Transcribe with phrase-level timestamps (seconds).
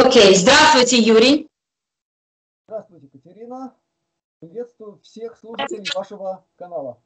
[0.00, 1.50] Окей, здравствуйте, Юрий.
[2.68, 3.74] Здравствуйте, Катерина.
[4.38, 7.02] Приветствую всех слушателей вашего канала.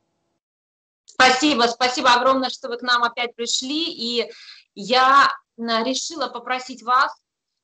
[1.06, 3.90] Спасибо, спасибо огромное, что вы к нам опять пришли.
[3.90, 4.30] И
[4.74, 7.10] я решила попросить вас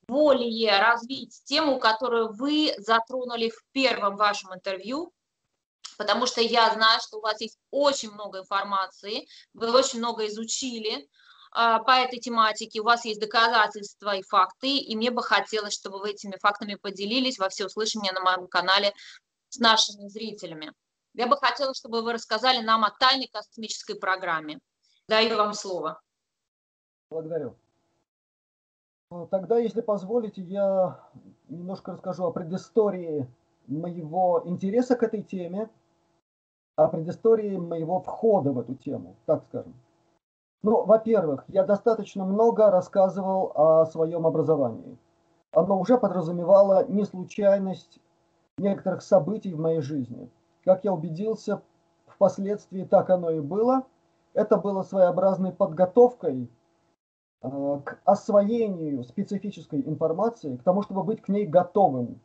[0.07, 5.13] более развить тему, которую вы затронули в первом вашем интервью,
[5.99, 11.07] потому что я знаю, что у вас есть очень много информации, вы очень много изучили,
[11.51, 16.11] по этой тематике, у вас есть доказательства и факты, и мне бы хотелось, чтобы вы
[16.11, 18.93] этими фактами поделились во всеуслышание на моем канале
[19.49, 20.73] с нашими зрителями.
[21.13, 24.59] Я бы хотела, чтобы вы рассказали нам о тайной космической программе.
[25.07, 25.99] Даю вам слово.
[27.09, 27.55] Благодарю.
[29.09, 31.03] Ну, тогда, если позволите, я
[31.47, 33.27] немножко расскажу о предыстории
[33.65, 35.67] моего интереса к этой теме,
[36.75, 39.73] о предыстории моего входа в эту тему, так скажем.
[40.61, 44.97] Ну, во-первых, я достаточно много рассказывал о своем образовании.
[45.51, 47.99] Оно уже подразумевало не случайность
[48.57, 50.29] некоторых событий в моей жизни.
[50.65, 51.61] Как я убедился,
[52.07, 53.83] впоследствии так оно и было.
[54.33, 56.49] Это было своеобразной подготовкой
[57.41, 62.19] э, к освоению специфической информации, к тому, чтобы быть к ней готовым.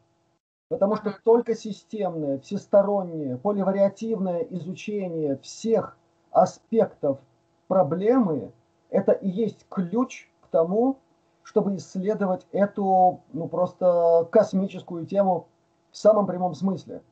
[0.68, 5.96] Потому что только системное, всестороннее, поливариативное изучение всех
[6.30, 7.20] аспектов
[7.66, 8.52] проблемы–
[8.90, 10.98] это и есть ключ к тому,
[11.42, 15.46] чтобы исследовать эту, ну, просто космическую тему
[15.90, 17.02] в самом прямом смысле.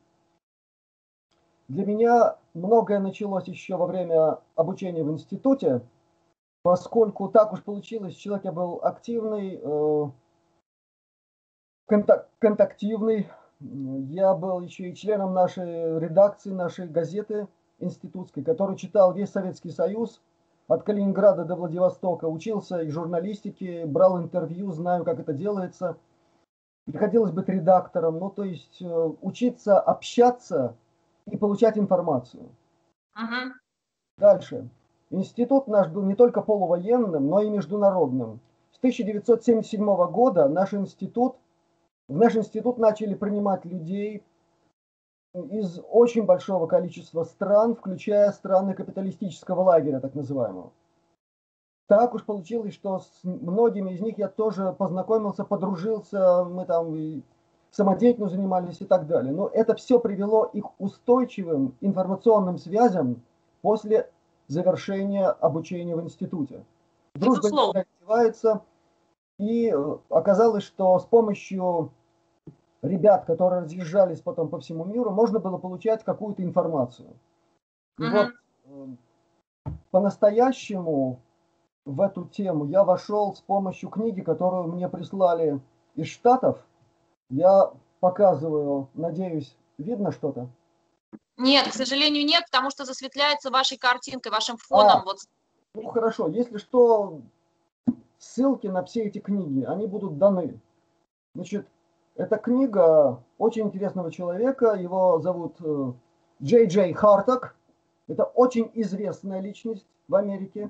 [1.67, 5.81] Для меня многое началось еще во время обучения в институте,
[6.61, 10.05] поскольку так уж получилось, человек я был активный, э,
[11.87, 13.29] контак контактивный,
[13.59, 17.47] я был еще и членом нашей редакции, нашей газеты
[17.79, 20.21] институтской, который читал весь Советский Союз–
[20.67, 25.97] от Калининграда до Владивостока, учился и журналистике, брал интервью, знаю, как это делается.
[26.85, 30.75] Приходилось быть редактором, ну, то есть э, учиться общаться
[31.25, 32.49] и получать информацию.
[33.15, 33.51] Uh-huh.
[34.17, 34.69] Дальше.
[35.09, 38.39] Институт наш был не только полувоенным, но и международным.
[38.71, 41.35] С 1977 года наш институт,
[42.07, 44.23] в наш институт начали принимать людей
[45.33, 50.71] из очень большого количества стран, включая страны капиталистического лагеря, так называемого.
[51.87, 57.21] Так уж получилось, что с многими из них я тоже познакомился, подружился, мы там и
[57.71, 59.33] самодеятельностью занимались и так далее.
[59.33, 63.21] Но это все привело их устойчивым информационным связям
[63.61, 64.09] после
[64.47, 66.63] завершения обучения в институте.
[67.15, 68.61] Дружба развивается,
[69.39, 71.91] и э, оказалось, что с помощью
[72.83, 77.15] ребят, которые разъезжались потом по всему миру, можно было получать какую-то информацию.
[77.97, 78.11] И uh-huh.
[78.11, 78.95] вот
[79.65, 81.19] э, по-настоящему
[81.85, 85.59] в эту тему я вошел с помощью книги, которую мне прислали
[85.95, 86.59] из Штатов.
[87.29, 90.49] Я показываю, надеюсь, видно что-то?
[91.37, 95.01] Нет, к сожалению, нет, потому что засветляется вашей картинкой, вашим фоном.
[95.01, 95.17] А, вот.
[95.73, 97.21] Ну хорошо, если что,
[98.19, 100.59] ссылки на все эти книги, они будут даны.
[101.33, 101.67] Значит,
[102.15, 105.93] эта книга очень интересного человека, его зовут э,
[106.41, 107.55] Джей Джей Харток.
[108.07, 110.69] Это очень известная личность в Америке,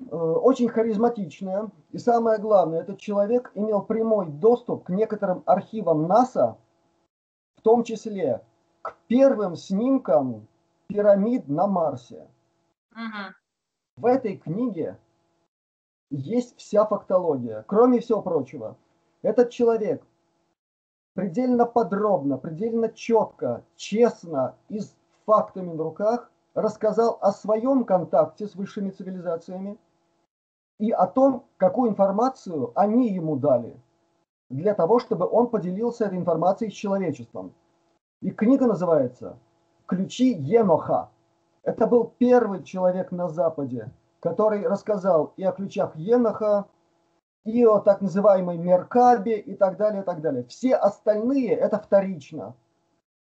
[0.00, 1.70] э, очень харизматичная.
[1.90, 6.56] И самое главное, этот человек имел прямой доступ к некоторым архивам НАСА,
[7.56, 8.42] в том числе
[8.80, 10.46] к первым снимкам
[10.86, 12.26] пирамид на Марсе.
[12.92, 13.34] Угу.
[13.98, 14.96] В этой книге
[16.08, 18.78] есть вся фактология, кроме всего прочего–
[19.22, 20.02] этот человек
[21.14, 24.94] предельно подробно, предельно четко, честно и с
[25.26, 29.78] фактами на руках рассказал о своем контакте с высшими цивилизациями
[30.78, 33.76] и о том, какую информацию они ему дали
[34.48, 37.52] для того, чтобы он поделился этой информацией с человечеством.
[38.20, 39.38] И книга называется
[39.86, 41.10] «Ключи Еноха».
[41.62, 46.66] Это был первый человек на Западе, который рассказал и о ключах Еноха,
[47.44, 50.44] и о так называемой Меркабе и так далее, и так далее.
[50.44, 52.54] Все остальные это вторично,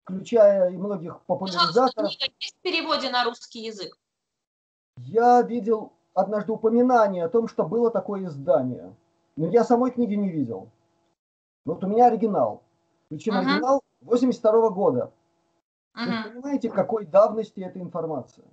[0.04, 2.12] включая и многих популяризаторов.
[2.40, 3.98] Есть в переводе на русский язык?
[4.98, 8.96] Я видел однажды упоминание о том, что было такое издание,
[9.36, 10.70] но я самой книги не видел.
[11.66, 12.62] Вот у меня оригинал.
[13.10, 13.40] Причем uh-huh.
[13.40, 15.12] оригинал 82 -го года.
[15.96, 16.24] Uh-huh.
[16.24, 18.46] Вы понимаете, какой давности эта информация?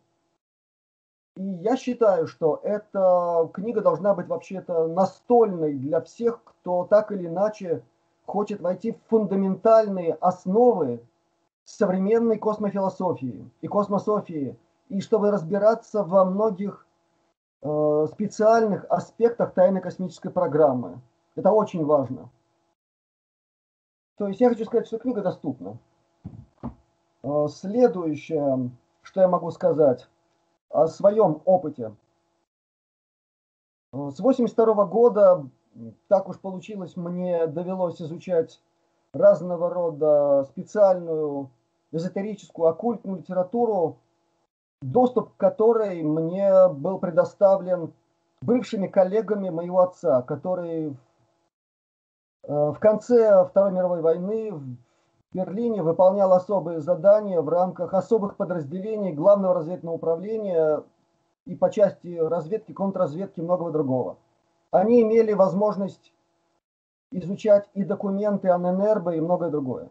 [1.37, 7.27] И я считаю, что эта книга должна быть вообще-то настольной для всех, кто так или
[7.27, 7.83] иначе
[8.27, 11.03] хочет войти в фундаментальные основы
[11.65, 14.57] современной космофилософии и космософии,
[14.89, 16.87] и чтобы разбираться во многих
[17.63, 21.01] э, специальных аспектах тайной космической программы.
[21.37, 22.29] Это очень важно.
[24.19, 25.79] То есть я хочу сказать, что книга доступна.
[27.23, 28.71] Э, следующее,
[29.03, 30.09] что я могу сказать
[30.71, 31.95] о своем опыте.
[33.93, 35.47] С 82 года,
[36.09, 38.61] так уж получилось, мне довелось изучать
[39.13, 41.51] разного рода специальную
[41.93, 43.99] эзотерическую, оккультную литературу,
[44.81, 47.93] доступ к которой мне был предоставлен
[48.41, 50.97] бывшими коллегами моего отца, который
[52.43, 54.77] Э, в конце Второй мировой войны в
[55.33, 60.83] Берлине выполнял особые задания в рамках особых подразделений Главного разведного управления
[61.45, 64.19] и по части разведки, контрразведки и многого другого.
[64.73, 66.13] Они имели возможность
[67.13, 69.91] изучать и документы АННРБ и многое другое.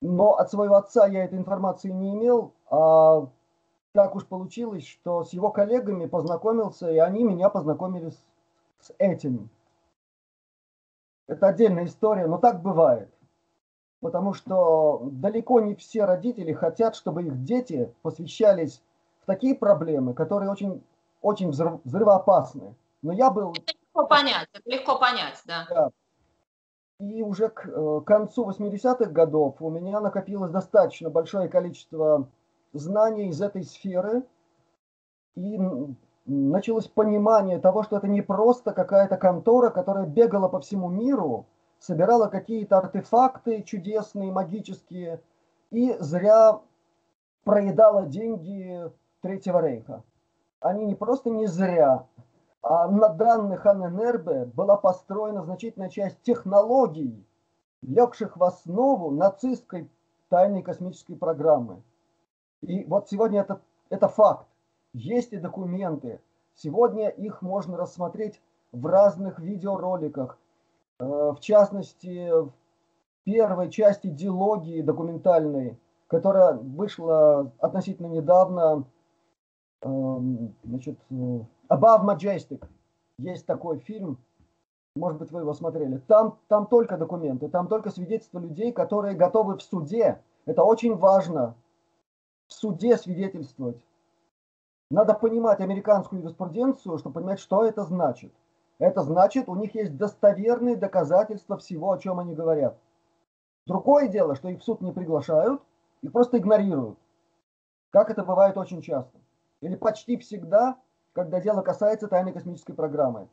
[0.00, 3.28] Но от своего отца я этой информации не имел, а
[3.92, 8.10] так уж получилось, что с его коллегами познакомился, и они меня познакомили
[8.80, 9.50] с этим.
[11.26, 13.10] Это отдельная история, но так бывает.
[14.00, 18.82] Потому что далеко не все родители хотят, чтобы их дети посвящались
[19.22, 20.82] в такие проблемы, которые очень,
[21.20, 22.74] очень взрыв, взрывоопасны.
[23.02, 23.52] Но я был...
[23.52, 25.66] Это легко понять, это легко понять, да.
[25.68, 25.90] да.
[26.98, 32.28] И уже к э, концу 80-х годов у меня накопилось достаточно большое количество
[32.72, 34.22] знаний из этой сферы.
[35.34, 35.58] И
[36.26, 41.46] началось понимание того, что это не просто какая-то контора, которая бегала по всему миру,
[41.80, 45.20] собирала какие-то артефакты чудесные, магические,
[45.70, 46.60] и зря
[47.44, 48.92] проедала деньги
[49.22, 50.04] Третьего Рейха.
[50.60, 52.06] Они не просто не зря,
[52.62, 57.24] а на данных Анненербе была построена значительная часть технологий,
[57.82, 59.90] легших в основу нацистской
[60.28, 61.82] тайной космической программы.
[62.60, 64.46] И вот сегодня это, это факт.
[64.92, 66.20] Есть и документы.
[66.54, 68.40] Сегодня их можно рассмотреть
[68.70, 70.38] в разных видеороликах.
[71.00, 72.52] Э, в частности, в
[73.24, 78.84] первой части дилогии документальной, которая вышла относительно недавно,
[79.82, 81.14] эм, значит, э,
[81.70, 82.62] Above Majestic.
[83.16, 84.18] Есть такой фильм,
[84.94, 85.98] может быть, вы его смотрели.
[86.06, 90.20] Там, там только документы, там только свидетельства людей, которые готовы в суде.
[90.44, 91.54] Это очень важно.
[92.48, 93.80] В суде свидетельствовать.
[94.90, 98.32] Надо понимать американскую юриспруденцию, чтобы понимать, что это значит.
[98.80, 102.76] Это значит, у них есть достоверные доказательства всего, о чем они говорят.
[103.66, 105.62] Другое дело, что их в суд не приглашают,
[106.02, 106.98] их просто игнорируют.
[107.90, 109.16] Как это бывает очень часто.
[109.60, 110.76] Или почти всегда,
[111.12, 113.28] когда дело касается тайной космической программы.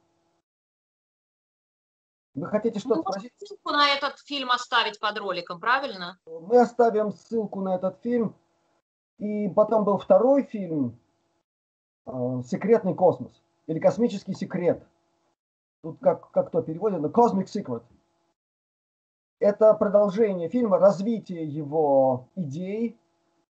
[2.35, 3.33] Вы хотите что-то спросить?
[3.37, 6.19] ссылку на этот фильм оставить под роликом, правильно?
[6.27, 8.35] Мы оставим ссылку на этот фильм.
[9.17, 10.99] И потом был второй фильм,
[12.07, 13.31] Э, секретный космос
[13.67, 14.81] или космический секрет.
[15.87, 17.81] Тут как, как переводит, но Cosmic Secret.
[19.39, 22.99] Это продолжение фильма, развитие его идей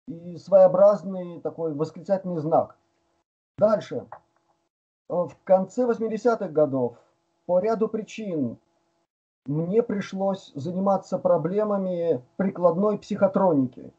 [0.06, 2.76] и своеобразный такой восклицательный знак.
[3.56, 4.06] Дальше.
[5.08, 6.98] В конце 80-х годов
[7.46, 8.58] по ряду причин
[9.46, 13.94] мне пришлось заниматься проблемами прикладной психотроники,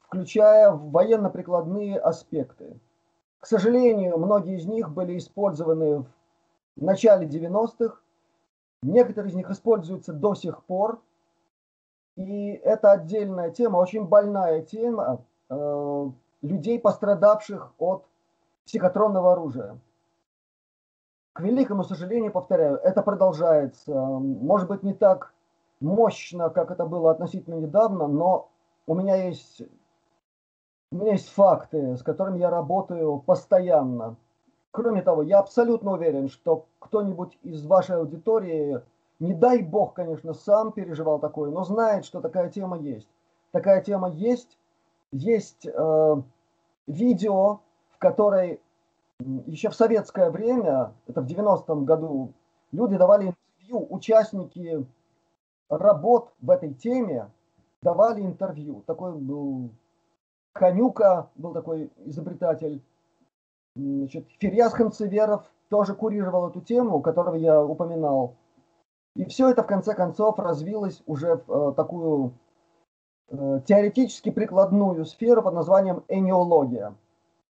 [0.00, 2.80] включая военно-прикладные аспекты.
[3.38, 6.06] К сожалению, многие из них были использованы в
[6.84, 7.98] начале 90-х.
[8.82, 11.00] Некоторые из них используются до сих пор.
[12.16, 16.10] И это отдельная тема, очень больная тема э,
[16.42, 18.06] людей, пострадавших от
[18.64, 19.78] психотронного оружия.
[21.34, 23.92] К великому сожалению, повторяю, это продолжается.
[23.92, 25.34] Может быть, не так
[25.80, 28.48] мощно, как это было относительно недавно, но
[28.86, 29.62] у меня есть
[30.92, 34.16] у меня есть факты, с которыми я работаю постоянно.
[34.76, 38.82] Кроме того, я абсолютно уверен, что кто-нибудь из вашей аудитории,
[39.20, 43.08] не дай бог, конечно, сам переживал такое, но знает, что такая тема есть.
[43.52, 44.58] Такая тема есть.
[45.12, 46.16] Есть э,
[46.86, 48.60] видео, в которой
[49.46, 52.34] еще в советское время, это в 90-м году,
[52.70, 54.86] люди давали интервью, участники
[55.70, 57.30] работ в этой теме
[57.80, 58.82] давали интервью.
[58.86, 59.70] Такой был
[60.52, 62.82] Ханюка был такой изобретатель.
[63.76, 68.34] Значит, Ферьяз Ханцеверов тоже курировал эту тему, которого я упоминал.
[69.14, 72.32] И все это в конце концов развилось уже в э, такую
[73.28, 76.94] э, теоретически прикладную сферу под названием энеология.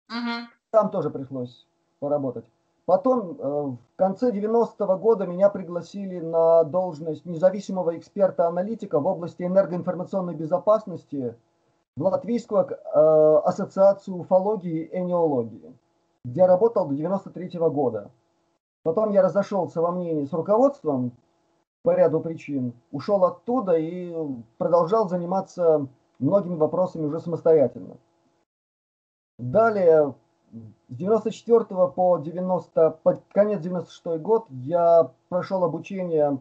[0.10, 0.50] Угу.
[0.72, 1.66] Там тоже пришлось
[2.00, 2.46] поработать.
[2.86, 10.36] Потом э, в конце 90-го года меня пригласили на должность независимого эксперта-аналитика в области энергоинформационной
[10.36, 11.34] безопасности–
[12.00, 15.74] в Латвийскую э, ассоциацию уфологии и энеологии,
[16.26, 18.12] где работал до 93 -го года.
[18.84, 21.12] Потом я разошелся во мнении с руководством
[21.84, 24.14] по ряду причин, ушел оттуда и
[24.58, 25.88] продолжал заниматься
[26.20, 27.98] многими вопросами уже самостоятельно.
[29.38, 30.14] Далее,
[30.52, 36.40] с 94 по 90, по конец 96 год я прошел обучение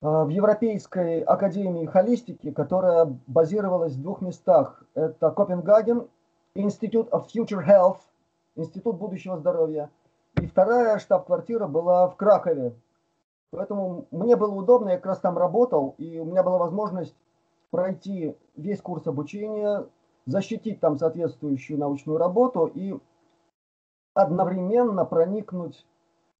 [0.00, 4.84] а, в Европейской академии холистики, которая базировалась в двух местах.
[4.94, 6.08] Это Копенгаген,
[6.54, 7.98] Институт of Future Health,
[8.58, 9.88] Институт будущего здоровья.
[10.40, 12.74] И вторая штаб-квартира была в Кракове.
[13.50, 17.14] Поэтому мне было удобно, я как раз там работал, и у меня была возможность
[17.70, 19.86] пройти весь курс обучения,
[20.26, 22.98] защитить там соответствующую научную работу и
[24.14, 25.86] одновременно проникнуть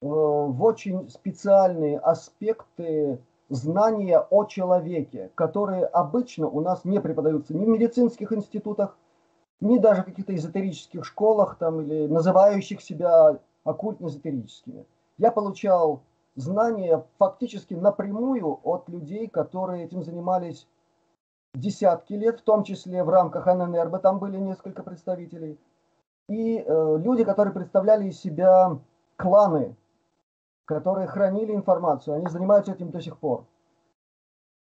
[0.02, 7.64] э, в очень специальные аспекты знания о человеке, которые обычно у нас не преподаются ни
[7.64, 8.98] в медицинских институтах,
[9.60, 14.86] ни даже в каких-то эзотерических школах там, или называющих себя оккультно-эзотерическими.
[15.18, 16.02] Я получал
[16.36, 20.66] знания фактически напрямую от людей, которые этим занимались
[21.54, 25.58] десятки лет, в том числе в рамках ННРБ, там были несколько представителей,
[26.28, 28.78] и э, люди, которые представляли из себя
[29.16, 29.74] кланы,
[30.66, 33.44] которые хранили информацию, они занимаются этим до сих пор.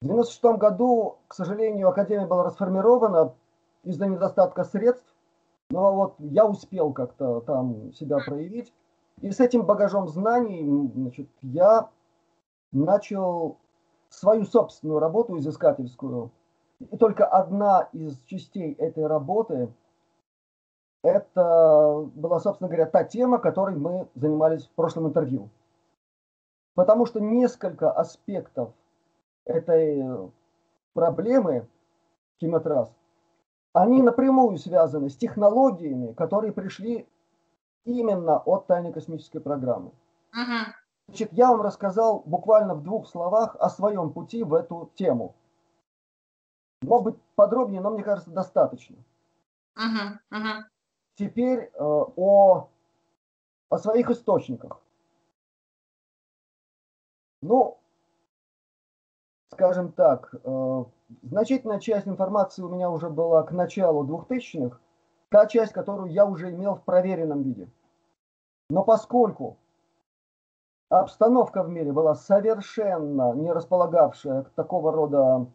[0.01, 3.33] В 1996 году, к сожалению, Академия была расформирована
[3.83, 5.15] из-за недостатка средств,
[5.71, 8.73] но вот я успел как-то там себя проявить.
[9.21, 11.89] И с этим багажом знаний значит, я
[12.73, 13.59] начал
[14.09, 16.31] свою собственную работу изыскательскую.
[16.79, 19.73] И только одна из частей этой работы
[21.03, 25.49] это была, собственно говоря, та тема, которой мы занимались в прошлом интервью.
[26.75, 28.73] Потому что несколько аспектов
[29.45, 30.31] этой
[30.95, 31.67] проблемы
[32.41, 32.91] химиотрасс,
[33.73, 37.09] они напрямую связаны с технологиями, которые пришли
[37.85, 39.93] именно от тайной космической программы.
[40.35, 40.73] Uh-huh.
[41.09, 45.35] Значит, я вам рассказал буквально в двух словах о своем пути в эту тему.
[46.83, 48.97] Может быть, подробнее, но мне кажется, достаточно.
[49.77, 50.19] Uh-huh.
[50.31, 50.63] Uh-huh.
[51.15, 52.69] Теперь э, о,
[53.69, 54.81] о своих источниках.
[57.41, 57.79] Ну,
[59.53, 60.85] скажем так, э,
[61.23, 64.79] значительная часть информации у меня уже была к началу 2000-х,
[65.29, 67.69] та часть, которую я уже имел в проверенном виде.
[68.71, 69.59] Но поскольку
[70.89, 75.47] обстановка в мире была совершенно не располагавшая к такого рода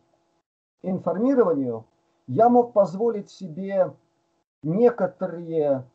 [0.84, 1.86] информированию,
[2.28, 3.94] я мог позволить себе
[4.62, 5.86] некоторые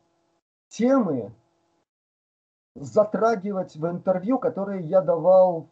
[0.67, 1.33] темы
[2.75, 5.69] затрагивать в интервью, которые я давал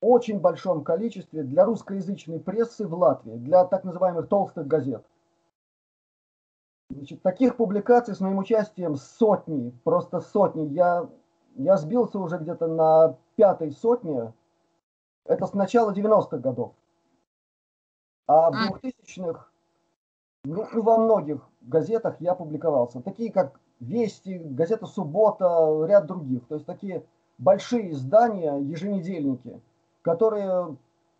[0.00, 5.04] очень большом количестве для русскоязычной прессы в Латвии, для так называемых толстых газет.
[6.90, 10.66] Значит, таких публикаций с моим участием сотни, просто сотни.
[10.68, 11.08] Я,
[11.56, 14.32] я сбился уже где-то на пятой сотне.
[15.26, 16.72] Это с начала 90-х годов.
[18.26, 19.48] А в 2000-х,
[20.44, 23.02] ну, ну, во многих газетах я публиковался.
[23.02, 26.46] Такие как «Вести», газета «Суббота», ряд других.
[26.46, 27.04] То есть такие
[27.36, 29.60] большие издания, еженедельники–
[30.08, 30.74] которые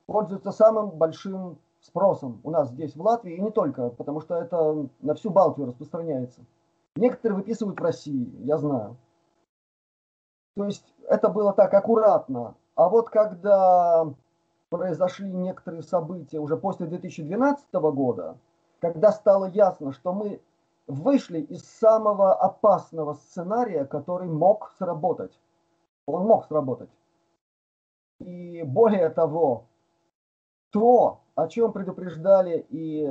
[0.06, 4.88] пользуются самым большим спросом у нас здесь в Латвии, и не только, потому что это
[5.00, 6.40] на всю Балтию распространяется.
[6.96, 8.96] Некоторые выписывают в России, я знаю.
[10.56, 12.54] То есть это было так аккуратно.
[12.76, 14.06] А вот когда
[14.70, 18.38] произошли некоторые события уже после 2012 года,
[18.80, 20.40] когда стало ясно, что мы
[20.86, 25.38] вышли из самого опасного сценария, который мог сработать.
[26.06, 26.88] Он мог сработать.
[28.20, 29.66] И более того,
[30.70, 33.08] то, о чем предупреждали и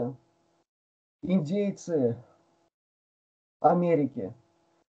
[1.21, 2.17] индейцы
[3.61, 4.33] Америки,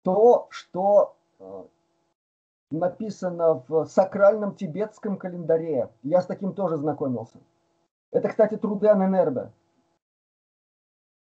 [0.03, 1.65] то, что э,
[2.71, 5.91] написано в сакральном тибетском календаре.
[6.03, 7.39] Я с таким тоже знакомился.
[8.11, 9.53] Это, кстати, труды Аненербе.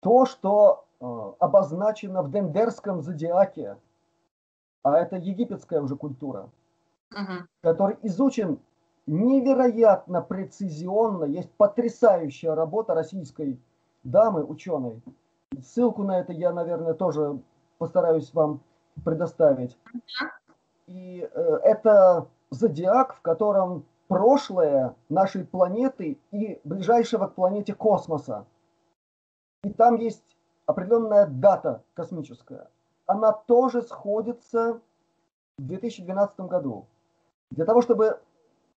[0.00, 1.05] То, что э,
[1.38, 3.79] обозначено в Дендерском зодиаке,
[4.83, 6.50] а это египетская уже культура,
[7.12, 7.47] uh-huh.
[7.62, 8.61] который изучен
[9.07, 11.25] невероятно прецизионно.
[11.25, 13.61] Есть потрясающая работа российской
[14.03, 15.03] дамы, ученой.
[15.63, 17.39] Ссылку на это я, наверное, тоже
[17.79, 18.61] постараюсь вам
[19.05, 19.77] предоставить.
[20.87, 28.47] И э, это зодиак, в котором прошлое нашей планеты и ближайшего к планете космоса.
[29.63, 32.69] И там есть определенная дата космическая.
[33.07, 34.81] Она тоже сходится
[35.59, 36.87] в 2012 году.
[37.51, 38.21] Для того, чтобы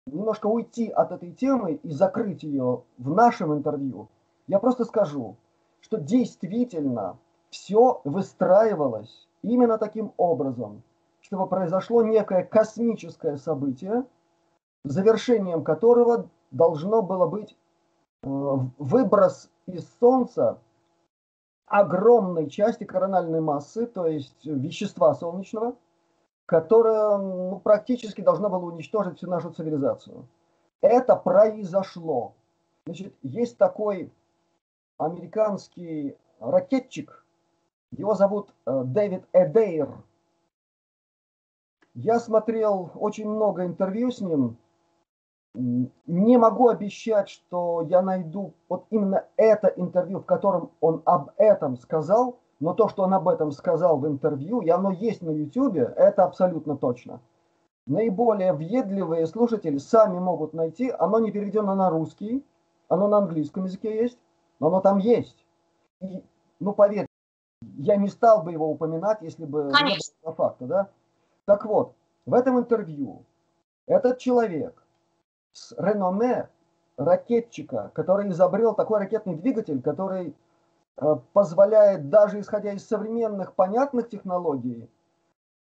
[0.08, 4.10] немножко уйти от этой темы и закрыть ее в нашем интервью,
[4.48, 5.36] я просто скажу,
[5.82, 7.18] что действительно
[7.50, 10.84] все выстраивалось именно таким образом,
[11.22, 14.06] чтобы произошло некое космическое событие,
[14.84, 17.58] завершением которого должно было быть
[18.24, 18.28] э,
[18.78, 20.60] выброс из Солнца
[21.66, 25.76] огромной части корональной массы, то есть вещества солнечного,
[26.48, 30.28] которое ну, практически должно было уничтожить всю нашу цивилизацию.
[30.82, 32.34] Это произошло.
[32.86, 34.12] Значит, есть такой
[34.98, 37.26] американский ракетчик,
[37.92, 39.90] его зовут э, Дэвид Эдейр.
[41.94, 44.58] Я смотрел очень много интервью с ним.
[45.54, 51.76] Не могу обещать, что я найду вот именно это интервью, в котором он об этом
[51.78, 55.78] сказал, но то, что он об этом сказал в интервью, и оно есть на YouTube,
[55.78, 57.20] это абсолютно точно.
[57.86, 62.44] Наиболее въедливые слушатели сами могут найти, оно не переведено на русский,
[62.90, 64.18] оно на английском языке есть,
[64.60, 65.46] но оно там есть.
[66.02, 66.24] И,
[66.60, 67.08] ну, поверьте,
[67.78, 70.14] я не стал бы его упоминать, если бы Конечно.
[70.14, 70.90] не было факта, да?
[71.46, 71.94] Так вот,
[72.26, 73.24] в этом интервью
[73.86, 74.84] этот человек
[75.54, 76.50] с реноме
[76.98, 80.36] ракетчика, который изобрел такой ракетный двигатель, который
[81.34, 84.90] позволяет, даже исходя из современных понятных технологий,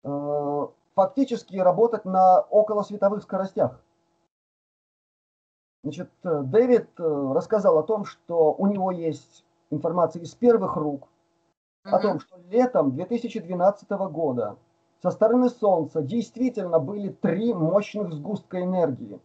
[0.04, 3.82] э, фактически работать на околосветовых скоростях.
[5.84, 11.08] Значит, э, Дэвид э, рассказал о том, что у него есть информация из первых рук,
[11.84, 14.58] о том, что летом 2012 года
[15.04, 19.20] со стороны Солнца действительно были три мощных сгустка энергии,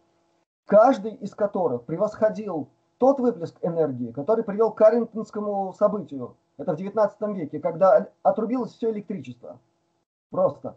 [0.65, 2.67] каждый из которых превосходил
[3.01, 6.35] тот выплеск энергии, который привел к Каррингтонскому событию.
[6.57, 9.57] Это в 19 веке, когда отрубилось все электричество.
[10.29, 10.75] Просто.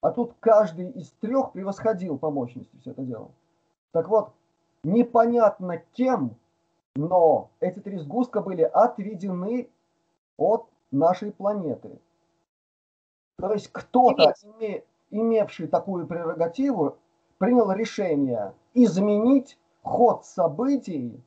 [0.00, 3.32] А тут каждый из трех превосходил по мощности все это дело.
[3.90, 4.30] Так вот,
[4.84, 6.36] непонятно кем,
[6.94, 9.68] но эти три сгустка были отведены
[10.36, 11.98] от нашей планеты.
[13.36, 16.98] То есть кто-то, име, имевший такую прерогативу,
[17.38, 21.22] принял решение изменить ход событий,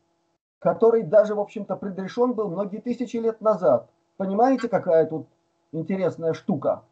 [0.59, 3.89] который даже, в общем-то, предрешен был многие тысячи лет назад.
[4.17, 5.27] Понимаете, какая тут
[5.71, 6.83] интересная штука?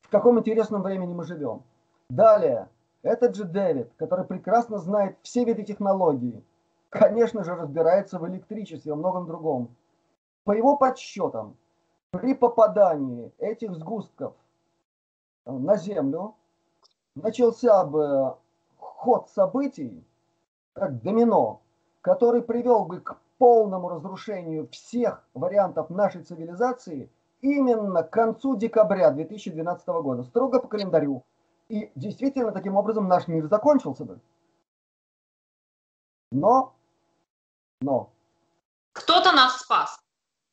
[0.00, 1.62] В каком интересном времени мы живем?
[2.08, 2.68] Далее,
[3.02, 6.42] этот же Дэвид, который прекрасно знает все виды технологий,
[6.88, 9.76] конечно же, разбирается в электричестве и многом другом.
[10.44, 11.56] По его подсчетам,
[12.10, 14.34] при попадании этих сгустков
[15.44, 16.34] э, на Землю
[17.14, 18.36] начался бы
[18.78, 20.02] ход событий,
[20.78, 21.60] как домино,
[22.00, 27.10] который привел бы к полному разрушению всех вариантов нашей цивилизации
[27.40, 31.24] именно к концу декабря 2012 года, строго по календарю.
[31.68, 34.20] И действительно, таким образом наш мир закончился бы.
[36.32, 36.74] Но,
[37.80, 38.10] но...
[38.92, 40.00] Кто-то нас спас.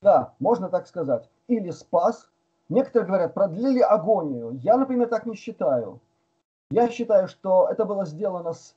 [0.02, 1.30] Да, можно так сказать.
[1.48, 2.30] Или спас.
[2.70, 4.60] Некоторые говорят, продлили агонию.
[4.62, 6.00] Я, например, так не считаю.
[6.72, 8.76] Я считаю, что это было сделано с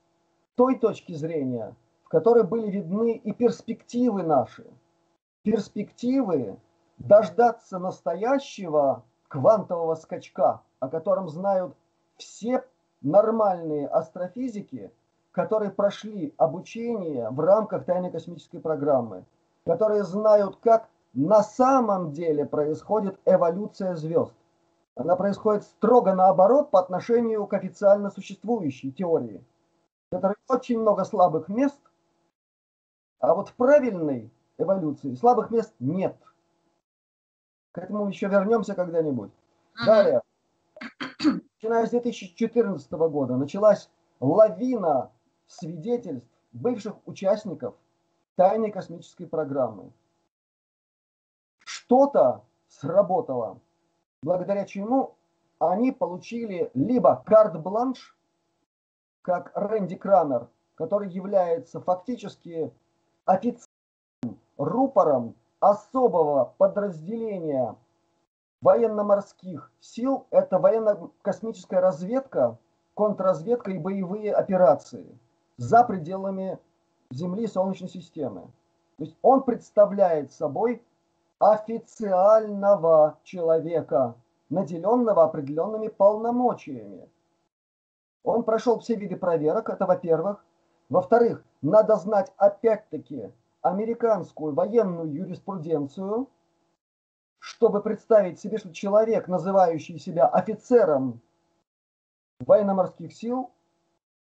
[0.59, 4.67] той точки зрения, в которой были видны и перспективы наши.
[5.45, 6.59] Перспективы
[6.99, 11.77] дождаться настоящего квантового скачка, о котором знают
[12.17, 12.65] все
[13.03, 14.91] нормальные астрофизики,
[15.31, 19.25] которые прошли обучение в рамках тайной космической программы,
[19.65, 24.35] которые знают, как на самом деле происходит эволюция звезд.
[24.97, 29.41] Она происходит строго наоборот по отношению к официально существующей теории,
[30.49, 31.79] очень много слабых мест,
[33.21, 36.17] а вот в правильной эволюции слабых мест нет.
[37.73, 39.31] К этому еще вернемся когда-нибудь.
[39.31, 39.87] Uh-huh.
[39.87, 40.23] Далее,
[41.21, 43.91] начиная с 2014 года, началась
[44.21, 45.11] лавина
[45.47, 47.75] свидетельств бывших участников
[48.37, 49.93] тайной космической программы.
[51.59, 53.61] Что-то сработало,
[54.23, 55.17] благодаря чему
[55.59, 58.18] они получили либо карт-бланш,
[59.29, 62.73] как Рэнди Крамер, который является фактически
[63.27, 67.77] официальным рупором особого подразделения
[68.63, 70.25] военно-морских сил.
[70.31, 72.57] Это военно-космическая разведка,
[72.95, 75.07] контрразведка и боевые операции
[75.59, 76.59] за пределами
[77.11, 78.51] Земли и Солнечной системы.
[78.97, 80.83] То есть он представляет собой
[81.39, 84.15] официального человека,
[84.49, 87.11] наделенного определенными полномочиями.
[88.29, 90.45] Он прошел все виды проверок, это во-первых.
[90.91, 96.29] Во-вторых, надо знать опять-таки американскую военную юриспруденцию,
[97.39, 101.21] чтобы представить себе, что человек, называющий себя офицером
[102.41, 103.51] военно-морских сил,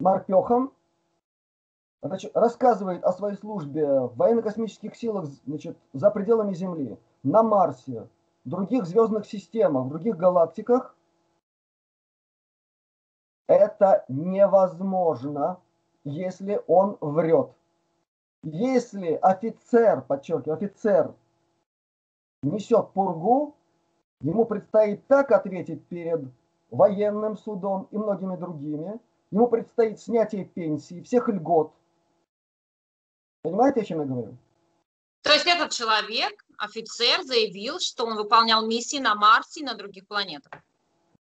[0.02, 0.74] морпехом,
[2.02, 8.10] значит, рассказывает о своей службе в военно-космических силах значит, за пределами Земли, на Марсе,
[8.44, 10.96] в других звездных системах, в других галактиках,
[13.48, 15.60] Это невозможно,
[16.04, 17.52] если он врет.
[18.44, 21.14] Если офицер, подчеркиваю, офицер
[22.44, 23.56] несет пургу,
[24.22, 26.22] ему предстоит так ответить перед
[26.70, 29.00] военным судом и многими другими.
[29.32, 31.74] Ему предстоит снятие пенсии, всех льгот.
[33.42, 34.38] Понимаете, о чем я говорю?
[35.22, 40.08] То есть этот человек, офицер, заявил, что он выполнял миссии на Марсе и на других
[40.08, 40.62] планетах.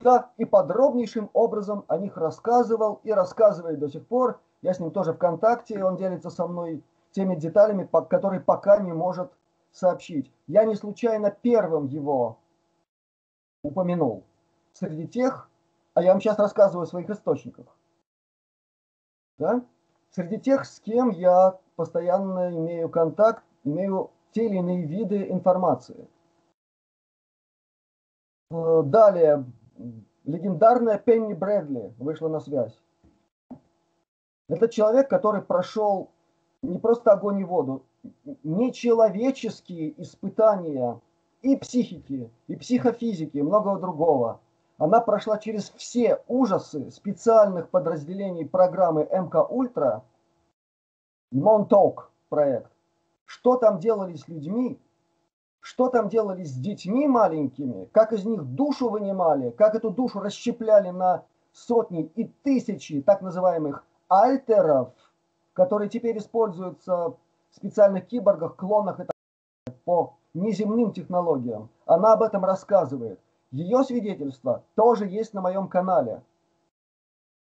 [0.01, 4.41] Да, и подробнейшим образом о них рассказывал и рассказывает до сих пор.
[4.63, 8.93] Я с ним тоже в контакте, он делится со мной теми деталями, которые пока не
[8.93, 9.33] может
[9.73, 10.33] сообщить.
[10.47, 12.39] Я не случайно первым его
[13.63, 14.25] упомянул.
[14.73, 15.49] Среди тех,
[15.95, 17.67] а я вам сейчас рассказываю о своих источниках,
[19.39, 19.63] да?
[20.11, 26.09] среди тех, с кем я постоянно имею контакт, имею те или иные виды информации.
[28.51, 29.45] Э, далее,
[30.25, 32.79] легендарная Пенни Брэдли вышла на связь.
[34.49, 36.11] Это человек, который прошел
[36.63, 37.83] не просто огонь и воду,
[38.43, 41.01] нечеловеческие испытания
[41.43, 44.41] и психики, и психофизики, и многого другого.
[44.77, 50.05] Она прошла через все ужасы специальных подразделений программы МК Ультра,
[51.31, 52.71] Монток проект.
[53.25, 54.79] Что там делали с людьми,
[55.65, 60.91] что там делали с детьми маленькими, как из них душу вынимали, как эту душу расщепляли
[60.91, 61.25] на
[61.55, 64.93] сотни и тысячи так называемых альтеров,
[65.55, 67.17] которые теперь используются в
[67.57, 71.71] специальных киборгах, клонах и так по неземным технологиям.
[71.87, 73.19] Она об этом рассказывает.
[73.51, 76.23] Ее свидетельства тоже есть на моем канале.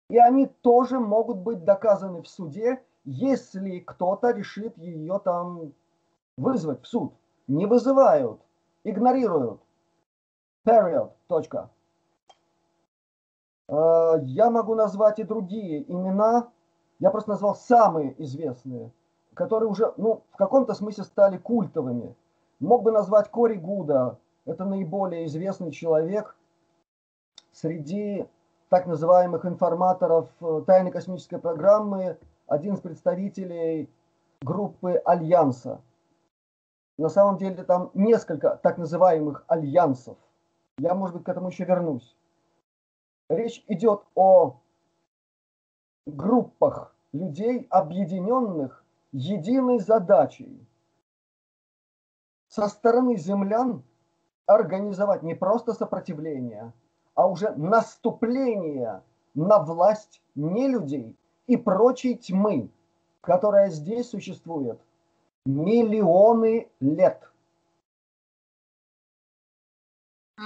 [0.08, 5.74] И они тоже могут быть доказаны в суде, если кто-то решит ее там
[6.38, 7.12] вызвать в суд.
[7.46, 8.40] Не вызывают,
[8.84, 9.60] игнорируют.
[10.66, 11.12] Period.
[11.28, 11.70] Точка.
[13.68, 16.48] Э, я могу назвать и другие имена.
[16.98, 18.90] Я просто назвал самые известные,
[19.34, 22.14] которые уже ну, в каком-то смысле стали культовыми.
[22.60, 24.18] Мог бы назвать Кори Гуда.
[24.46, 26.36] Это наиболее известный человек
[27.52, 28.26] среди
[28.68, 33.88] так называемых информаторов э, тайной космической программы, один из представителей
[34.42, 35.80] группы Альянса.
[36.96, 40.16] На самом деле там несколько так называемых альянсов.
[40.78, 42.16] Я, может быть, к этому еще вернусь.
[43.28, 44.60] Речь идет о
[46.06, 50.66] группах людей, объединенных единой задачей.
[52.48, 53.82] Со стороны землян
[54.46, 56.72] организовать не просто сопротивление,
[57.14, 59.02] а уже наступление
[59.34, 62.70] на власть не людей и прочей тьмы,
[63.20, 64.80] которая здесь существует
[65.44, 67.30] миллионы лет.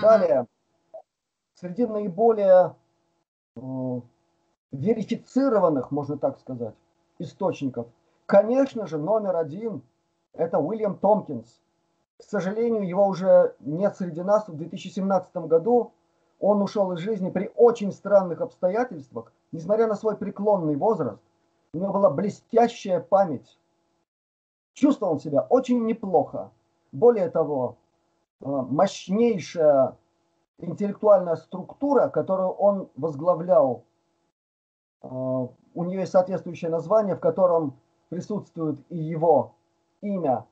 [0.02, 0.46] Далее,
[1.54, 2.74] среди наиболее
[3.56, 4.00] э,
[4.72, 6.74] верифицированных, можно так сказать,
[7.18, 7.88] источников,
[8.26, 9.82] конечно же, номер один–
[10.34, 11.60] это Уильям Томпкинс.
[12.18, 14.46] К сожалению, его уже нет среди нас.
[14.48, 15.92] В 2017 году
[16.38, 21.22] он ушел из жизни при очень странных обстоятельствах, несмотря на свой преклонный возраст.
[21.72, 23.58] У него была блестящая память.
[24.78, 26.52] Чувствовал себя очень неплохо.
[26.92, 27.78] Более того,
[28.40, 29.96] э, мощнейшая
[30.58, 33.82] интеллектуальная структура, которую он возглавлял,
[35.02, 37.76] э, у нее есть соответствующее название, в котором
[38.08, 39.56] присутствует и его
[40.00, 40.46] имя.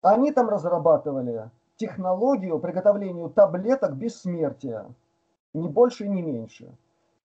[0.00, 4.86] Они там разрабатывали технологию приготовления таблеток бессмертия,
[5.52, 6.74] ни больше, ни меньше.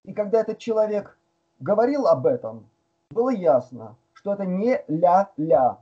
[0.04, 1.18] И когда этот человек
[1.62, 2.68] говорил об этом,
[3.10, 5.78] было ясно, что это не ля-ля.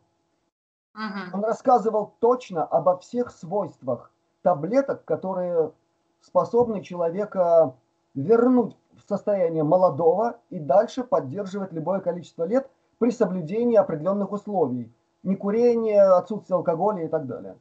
[0.95, 1.37] Угу.
[1.37, 5.71] Он рассказывал точно обо всех свойствах таблеток, которые
[6.19, 7.73] способны человека
[8.13, 14.91] вернуть в состояние молодого и дальше поддерживать любое количество лет при соблюдении определенных условий.
[15.23, 17.55] Не курение, отсутствие алкоголя и так далее.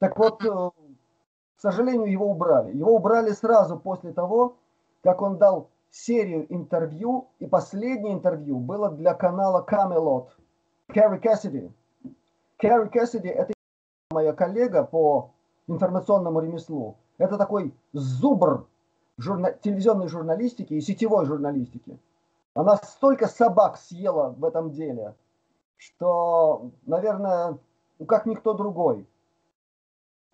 [0.00, 2.76] Так вот, э, к сожалению, его убрали.
[2.76, 4.56] Его убрали сразу после того,
[5.04, 10.28] как он дал серию интервью, и последнее интервью было для канала Camelot.
[10.88, 11.72] Кэрри Кэссиди.
[12.58, 13.52] Кэрри Кэссиди– это
[14.10, 15.30] моя коллега по
[15.66, 16.96] информационному ремеслу.
[17.18, 18.66] Это такой зубр
[19.18, 19.52] журна...
[19.52, 21.98] телевизионной журналистики и сетевой журналистики.
[22.54, 25.14] Она столько собак съела в этом деле,
[25.76, 27.58] что, наверное,
[27.98, 29.06] ну, как никто другой.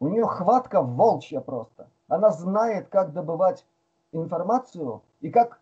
[0.01, 1.89] У нее хватка волчья просто.
[2.09, 3.67] Она знает, как добывать
[4.13, 5.59] информацию и как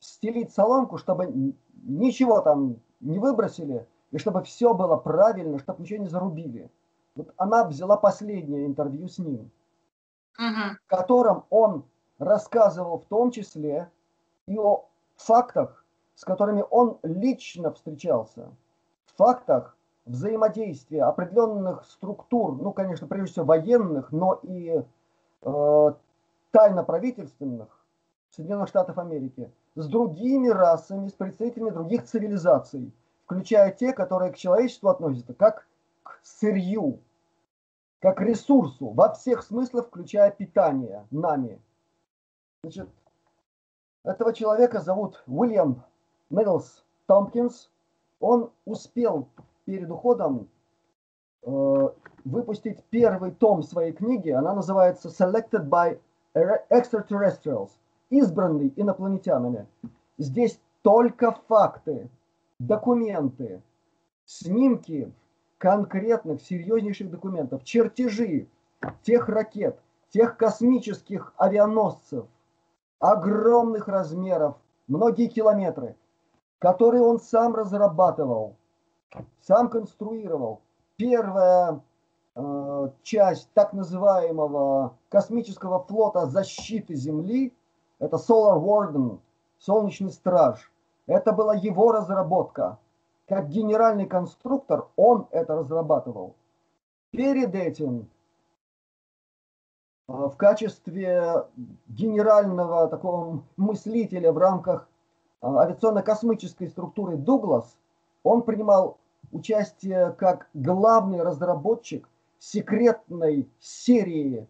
[0.00, 6.08] стелить соломку, чтобы ничего там не выбросили, и чтобы все было правильно, чтобы ничего не
[6.08, 6.70] зарубили.
[7.14, 9.50] Вот она взяла последнее интервью с ним,
[10.40, 10.76] uh-huh.
[10.82, 11.84] в котором он
[12.18, 13.90] рассказывал в том числе
[14.46, 18.48] и о фактах, с которыми он лично встречался,
[19.18, 24.82] фактах взаимодействия определенных структур, ну, конечно, прежде всего военных, но и
[25.42, 25.92] э,
[26.50, 27.81] тайно-правительственных
[28.34, 32.90] Соединенных Штатов Америки с другими расами, с представителями других цивилизаций,
[33.24, 35.66] включая те, которые к человечеству относятся как
[36.02, 36.98] к сырью,
[38.00, 41.60] как ресурсу, во всех смыслах, включая питание нами.
[42.62, 42.88] Значит,
[44.02, 45.84] этого человека зовут Уильям
[46.30, 47.70] Миллс Томпкинс.
[48.18, 49.28] Он успел
[49.64, 50.48] перед уходом
[51.42, 51.88] э,
[52.24, 54.30] выпустить первый том своей книги.
[54.30, 56.00] Она называется Selected by
[56.34, 57.70] Extraterrestrials,
[58.12, 59.66] избранный инопланетянами.
[60.18, 62.10] Здесь только факты,
[62.58, 63.62] документы,
[64.26, 65.10] снимки
[65.56, 68.48] конкретных, серьезнейших документов, чертежи
[69.02, 72.26] тех ракет, тех космических авианосцев,
[72.98, 74.56] огромных размеров,
[74.88, 75.96] многие километры,
[76.58, 78.56] которые он сам разрабатывал,
[79.40, 80.60] сам конструировал.
[80.96, 81.80] Первая
[82.34, 87.54] э, часть так называемого космического флота защиты Земли,
[88.02, 89.20] это Solar Warden,
[89.58, 90.72] Солнечный страж.
[91.06, 92.78] Это была его разработка.
[93.28, 96.34] Как генеральный конструктор он это разрабатывал.
[97.12, 98.08] Перед этим
[100.08, 101.46] э, в качестве
[101.86, 104.88] генерального такого мыслителя в рамках
[105.40, 107.76] э, авиационно-космической структуры Дуглас
[108.24, 108.98] он принимал
[109.30, 112.08] участие как главный разработчик
[112.40, 114.48] секретной серии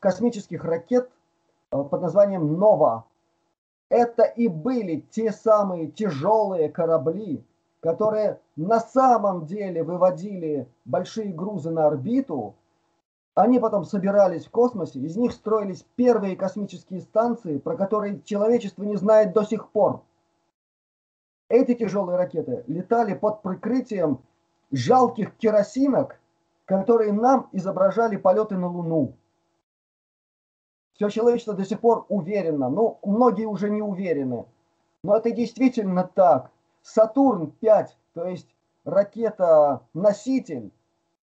[0.00, 1.08] космических ракет
[1.72, 3.06] под названием «Нова».
[3.88, 7.44] Это и были те самые тяжелые корабли,
[7.80, 12.54] которые на самом деле выводили большие грузы на орбиту.
[13.34, 18.96] Они потом собирались в космосе, из них строились первые космические станции, про которые человечество не
[18.96, 20.02] знает до сих пор.
[21.48, 24.20] Эти тяжелые ракеты летали под прикрытием
[24.70, 26.18] жалких керосинок,
[26.64, 29.14] которые нам изображали полеты на Луну.
[31.08, 34.44] Все человечество до сих пор уверено, ну, многие уже не уверены.
[35.02, 36.50] Но это действительно так.
[36.82, 38.48] Сатурн-5, то есть
[38.84, 40.70] ракета-носитель,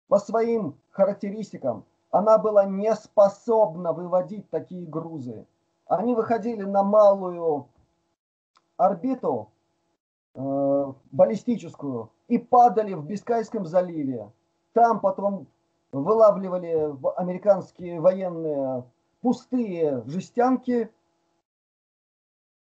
[0.07, 5.45] по своим характеристикам, она была не способна выводить такие грузы.
[5.85, 7.67] Они выходили на малую
[8.77, 9.49] орбиту,
[10.35, 14.31] Э, баллистическую и падали в Бискайском заливе.
[14.73, 15.47] Там потом
[15.91, 18.85] вылавливали американские военные
[19.21, 20.89] пустые жестянки,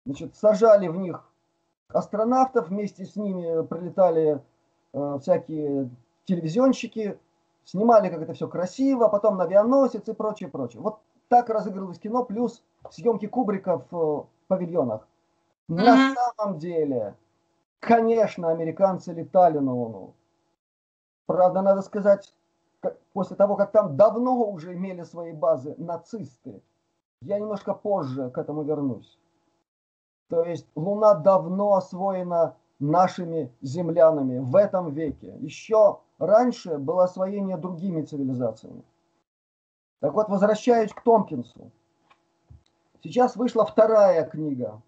[0.04, 1.24] значит, сажали в них
[1.88, 4.42] астронавтов, вместе с ними прилетали
[4.92, 5.90] э, всякие
[6.24, 7.18] телевизионщики,
[7.64, 10.82] снимали, как это все красиво, потом на авианосец и прочее, прочее.
[10.82, 15.06] Вот так разыгрывалось кино, плюс съемки Кубрика в павильонах.
[15.70, 15.84] Mm-hmm.
[15.84, 17.14] На самом деле
[17.84, 20.14] Конечно, американцы летали на Луну.
[21.26, 22.34] Правда, надо сказать,
[23.12, 26.62] после того, как там давно уже имели свои базы нацисты,
[27.22, 29.18] я немножко позже к этому вернусь.
[30.28, 35.36] То есть Луна давно освоена нашими землянами в этом веке.
[35.40, 38.84] Еще раньше было освоение другими цивилизациями.
[40.00, 41.70] Так вот, возвращаясь к Томпкинсу.
[43.02, 44.82] Сейчас вышла вторая книга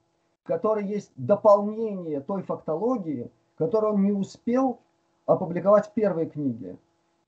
[0.47, 4.79] в которой есть дополнение той фактологии, которую он не успел
[5.27, 6.79] опубликовать в первой книге.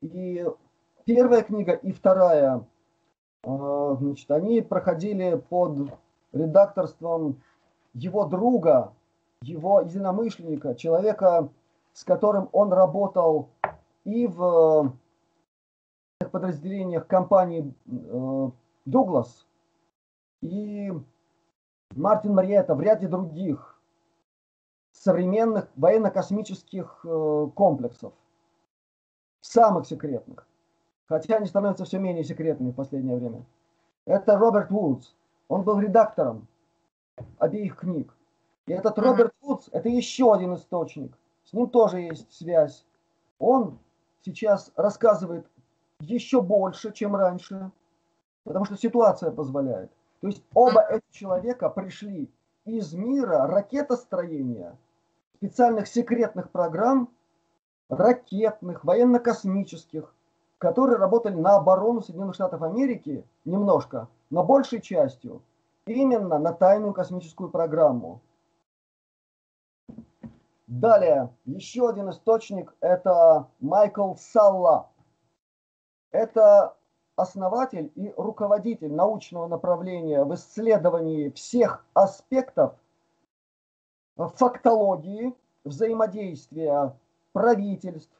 [0.01, 0.47] И
[1.05, 2.65] первая книга и вторая,
[3.45, 5.91] а, значит, они проходили под
[6.33, 7.43] редакторством
[7.95, 8.93] его друга,
[9.43, 11.49] его единомышленника, человека,
[11.93, 13.49] с которым он работал
[14.05, 14.93] и в
[16.31, 17.73] подразделениях компании
[18.85, 19.47] Дуглас,
[20.43, 20.93] и
[21.95, 23.81] Мартин Мариетта, в ряде других
[24.93, 28.13] современных военно-космических э, комплексов,
[29.41, 30.47] самых секретных,
[31.09, 33.45] хотя они становятся все менее секретными в последнее время.
[34.07, 35.15] Это Роберт Вудс.
[35.49, 36.47] Он был редактором
[37.39, 38.15] обеих книг.
[38.67, 41.17] И этот Роберт Вудс– это еще один источник.
[41.45, 42.85] С ним тоже есть связь.
[43.39, 43.79] Он
[44.23, 45.47] сейчас рассказывает
[46.01, 47.71] еще больше, чем раньше,
[48.45, 49.91] потому что ситуация позволяет.
[50.21, 52.31] То есть оба этих человека пришли
[52.65, 54.77] из мира ракетостроения,
[55.37, 57.09] специальных секретных программ,
[57.89, 60.15] ракетных, военно-космических,
[60.59, 65.43] которые работали на оборону Соединенных Штатов Америки немножко, но большей частью
[65.87, 68.21] именно на тайную космическую программу.
[70.67, 74.91] Далее, еще один источник– это Майкл Салла.
[76.11, 76.77] Это
[77.17, 82.75] основатель и руководитель научного направления в исследовании всех аспектов
[84.17, 86.95] фактологии, взаимодействия
[87.33, 88.13] правительств,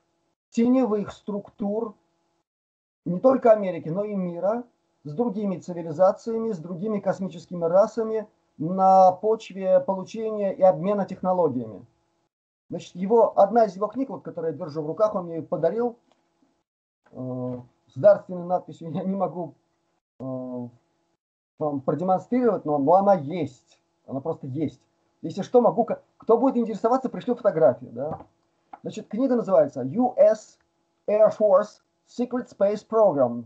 [0.51, 1.95] теневых структур,
[3.05, 4.65] не только Америки, но и мира,
[5.05, 8.27] с другими цивилизациями, с другими космическими расами
[8.59, 11.87] на почве получения и обмена технологиями.
[12.71, 15.97] Значит, его, одна из его книг, вот, которую я держу в руках, он мне подарил
[17.13, 19.55] э, с дарственной надписью, я не могу
[20.21, 20.69] э,
[21.59, 23.81] вам продемонстрировать, но, но она есть.
[24.07, 24.81] Она просто есть.
[25.23, 25.87] Если что, могу...
[26.19, 27.91] Кто будет интересоваться, пришлю фотографию.
[27.93, 28.21] Да?
[28.83, 30.59] Значит, книга называется US
[31.09, 33.45] Air Force Secret Space Program.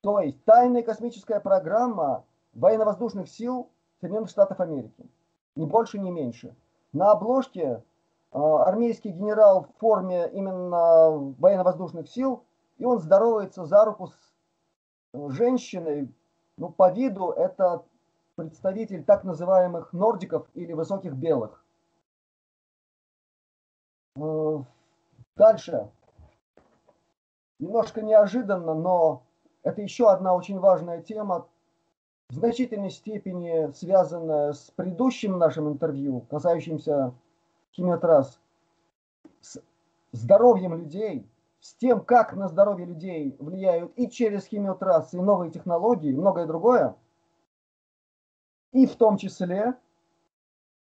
[0.00, 5.08] То есть тайная космическая программа военно-воздушных сил Соединенных Штатов Америки.
[5.56, 6.54] Ни больше, ни меньше.
[6.92, 12.44] На обложке э, армейский генерал в форме именно военно-воздушных сил,
[12.78, 14.14] и он здоровается за руку с
[15.14, 16.12] э, женщиной,
[16.56, 17.82] ну, по виду это
[18.36, 21.63] представитель так называемых нордиков или высоких белых.
[24.16, 24.62] Э,
[25.36, 25.90] дальше.
[27.58, 29.22] Немножко неожиданно, но
[29.62, 31.46] это еще одна очень важная тема,
[32.30, 37.12] в значительной степени связанная с предыдущим нашим интервью, касающимся
[37.74, 38.40] химиотрасс,
[39.40, 39.60] с
[40.12, 41.28] здоровьем людей,
[41.60, 46.46] с тем, как на здоровье людей влияют и через химиотрассы, и новые технологии, и многое
[46.46, 46.96] другое–
[48.74, 49.74] и в том числе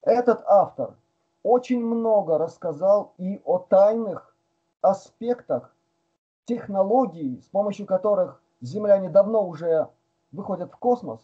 [0.03, 0.97] этот автор
[1.47, 4.35] очень много рассказал и о тайных
[4.81, 5.73] аспектах
[6.45, 9.89] технологий, с помощью которых земляне давно уже
[10.33, 11.21] выходят в космос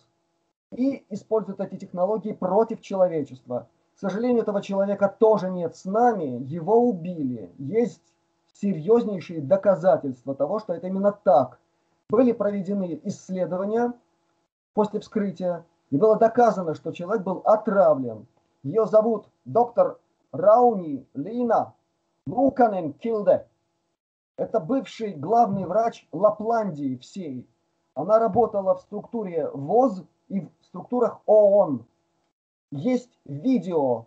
[0.71, 3.67] и используют эти технологии против человечества.
[3.97, 7.51] К сожалению, этого человека тоже нет с нами, его убили.
[7.59, 8.15] Есть
[8.55, 11.59] серьезнейшие доказательства того, что это именно так.
[12.11, 13.93] Были проведены исследования
[14.73, 18.27] после вскрытия, и было доказано, что человек был отравлен.
[18.63, 19.99] Ее зовут доктор
[20.33, 21.75] Рауни Лина
[22.27, 23.47] Луканен Килде.
[24.37, 27.47] Это бывший главный врач Лапландии всей.
[27.95, 31.85] Она работала в структуре ВОЗ и в структурах ООН.
[32.71, 34.07] Есть видео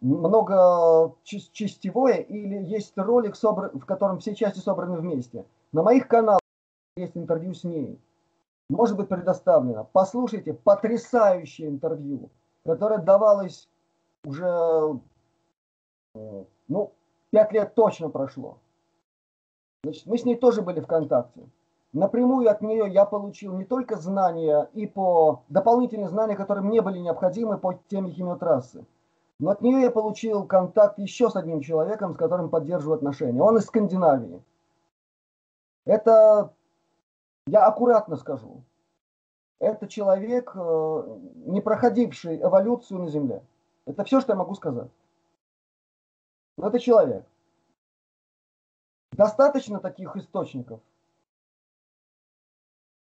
[0.00, 5.44] много частевое или есть ролик, в котором все части собраны вместе.
[5.72, 6.40] На моих каналах
[6.96, 8.00] есть интервью с ней
[8.68, 9.88] может быть предоставлено.
[9.92, 12.30] Послушайте потрясающее интервью,
[12.64, 13.68] которое давалось
[14.24, 15.00] уже,
[16.14, 16.92] э, ну,
[17.30, 18.58] пять лет точно прошло.
[19.84, 21.42] Значит, мы с ней тоже были в контакте.
[21.92, 26.98] Напрямую от нее я получил не только знания и по дополнительные знания, которые мне были
[26.98, 28.84] необходимы по теме химиотрассы,
[29.38, 33.40] но от нее я получил контакт еще с одним человеком, с которым поддерживаю отношения.
[33.40, 34.42] Он из Скандинавии.
[35.84, 36.52] Это
[37.46, 38.62] я аккуратно скажу.
[39.60, 43.42] Это человек, э, не проходивший эволюцию на Земле.
[43.86, 44.90] Это все, что я могу сказать.
[46.56, 47.26] Но это человек.
[49.12, 50.80] Достаточно таких источников.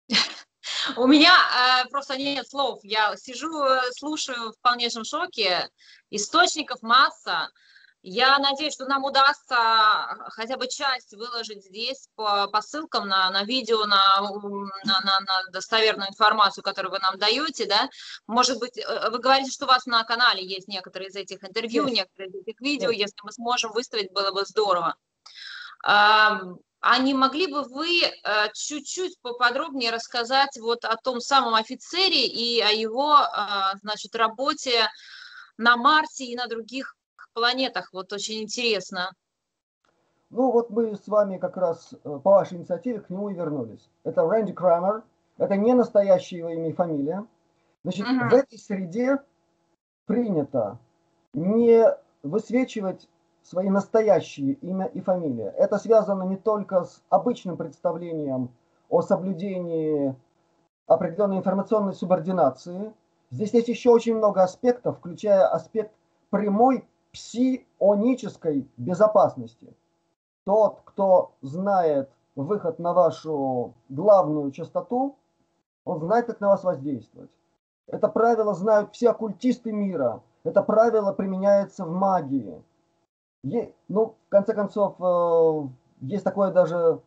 [0.97, 2.81] У меня э, просто нет слов.
[2.83, 5.69] Я сижу, э, слушаю в полнейшем шоке.
[6.11, 7.51] Источников масса.
[8.07, 9.57] Я надеюсь, что нам удастся
[10.33, 15.43] хотя бы часть выложить здесь по, по ссылкам на, на видео, на, на, на, на
[15.51, 17.89] достоверную информацию, которую вы нам даете, да.
[18.27, 21.85] Может быть, э, вы говорите, что у вас на канале есть некоторые из этих интервью,
[21.87, 21.97] есть.
[21.97, 22.91] некоторые из этих видео.
[22.91, 23.01] Есть.
[23.01, 24.97] Если мы сможем выставить, было бы здорово.
[25.83, 28.13] А не могли бы вы э,
[28.53, 34.91] чуть-чуть поподробнее рассказать вот о том самом офицере и о его, а, значит, работе
[35.57, 36.95] на Марсе и на других
[37.35, 37.93] планетах.
[37.93, 39.11] Вот очень интересно.
[40.31, 43.89] Ну вот мы с вами как раз э, по вашей инициативе к нему и вернулись.
[44.05, 45.03] Это Рэнди Крамер.
[45.37, 47.27] Это не настоящее его имя и фамилия.
[47.83, 48.31] Значит, uh-huh.
[48.31, 49.19] в этой среде
[50.07, 50.79] принято
[51.33, 51.87] не
[52.23, 53.09] высвечивать
[53.43, 55.51] свои настоящие имя и фамилия.
[55.59, 58.51] Это связано не только с обычным представлением
[58.89, 60.15] о соблюдении
[60.87, 62.93] определенной информационной субординации.
[63.31, 65.93] Здесь есть еще очень много аспектов, включая аспект
[66.31, 66.85] прямой
[67.15, 69.73] псионической безопасности.
[70.45, 75.17] Тот, кто знает выход на вашу главную частоту,
[75.85, 77.31] он знает, как на вас воздействовать.
[77.87, 80.23] Это правило знают все оккультисты мира.
[80.43, 82.63] Это правило применяется в магии.
[83.45, 85.69] Е, ну, в конце концов, э,
[86.01, 87.01] есть такое даже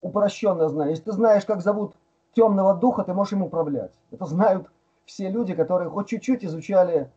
[0.00, 0.92] упрощенное знание.
[0.92, 1.94] Если ты знаешь, как зовут
[2.34, 3.92] темного духа, ты можешь им управлять.
[4.10, 4.70] Это знают
[5.04, 7.10] все люди, которые хоть чуть-чуть изучали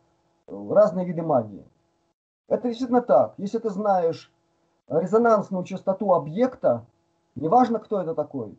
[0.46, 1.64] разные виды магии.
[2.48, 3.34] Это действительно так.
[3.38, 4.32] Если ты знаешь
[4.88, 6.84] резонансную частоту объекта,
[7.34, 8.56] неважно, кто это такой,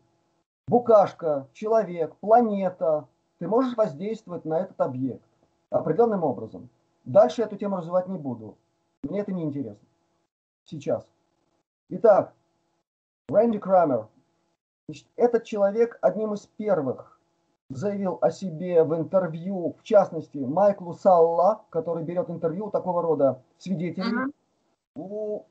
[0.66, 3.08] букашка, человек, планета,
[3.38, 5.24] ты можешь воздействовать на этот объект
[5.70, 6.68] определенным образом.
[7.04, 8.56] Дальше эту тему развивать не буду.
[9.02, 9.86] Мне это не интересно.
[10.64, 11.06] Сейчас.
[11.88, 12.34] Итак,
[13.28, 14.08] Рэнди Крамер.
[14.86, 17.17] Значит, этот человек одним из первых
[17.70, 24.26] заявил о себе в интервью, в частности, Майклу Салла, который берет интервью такого рода свидетелей
[24.26, 24.32] uh-huh.
[24.94, 25.44] у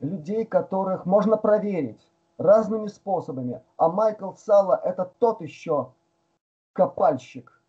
[0.00, 2.00] людей, которых можно проверить
[2.38, 3.62] разными способами.
[3.76, 5.92] А Майкл Салла это тот еще
[6.72, 7.62] копальщик.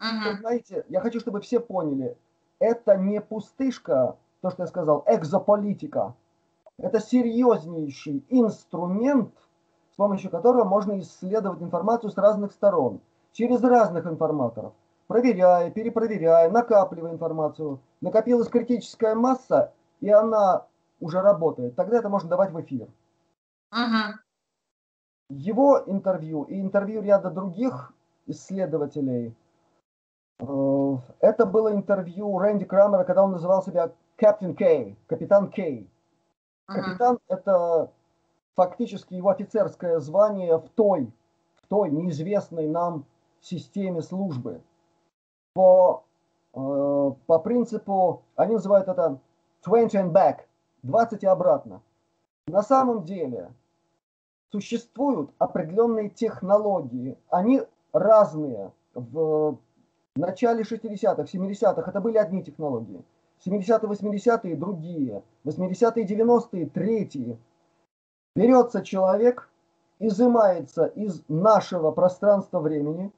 [0.00, 0.32] Uh-huh.
[0.32, 2.16] Вы знаете, я хочу, чтобы все поняли,
[2.58, 6.14] это не пустышка, то, что я сказал, экзополитика.
[6.78, 9.32] Это серьезнейший инструмент,
[9.92, 13.00] с помощью которого можно исследовать информацию с разных сторон,
[13.34, 14.72] через разных информаторов,
[15.06, 17.80] проверяя, перепроверяя, накапливая информацию.
[18.00, 20.66] Накопилась критическая масса, и она
[21.00, 21.74] уже работает.
[21.76, 22.88] Тогда это можно давать в эфир.
[23.70, 24.14] Ага.
[25.28, 27.92] Его интервью и интервью ряда других
[28.26, 29.34] исследователей,
[30.38, 35.90] э, это было интервью Рэнди Крамера, когда он называл себя Капитан Кей, капитан Кей.
[36.66, 37.90] Капитан это
[38.54, 41.12] фактически его офицерское звание в той,
[41.56, 43.04] в той неизвестной нам
[43.44, 44.60] системе службы.
[45.52, 46.04] По,
[46.54, 49.18] э, по принципу, они называют это
[49.64, 50.40] 20 and back,
[50.82, 51.82] 20 и обратно.
[52.46, 53.52] На самом деле
[54.50, 58.72] существуют определенные технологии, они разные.
[58.94, 59.58] В
[60.14, 63.02] начале 60-х, 70-х это были одни технологии.
[63.44, 67.38] 70-е, 80-е другие, 80-е, 90-е третьи.
[68.36, 69.48] Берется человек,
[69.98, 73.12] изымается из нашего пространства времени,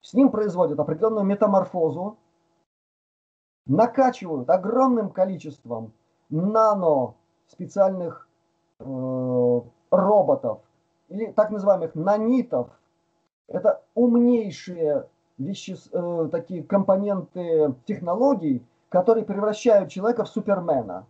[0.00, 2.18] с ним производят определенную метаморфозу,
[3.66, 5.92] накачивают огромным количеством
[6.30, 7.14] нано
[7.48, 8.28] специальных
[8.80, 10.60] э, роботов
[11.08, 12.70] или так называемых нанитов.
[13.48, 21.06] Это умнейшие вещи, э, такие компоненты технологий, которые превращают человека в супермена.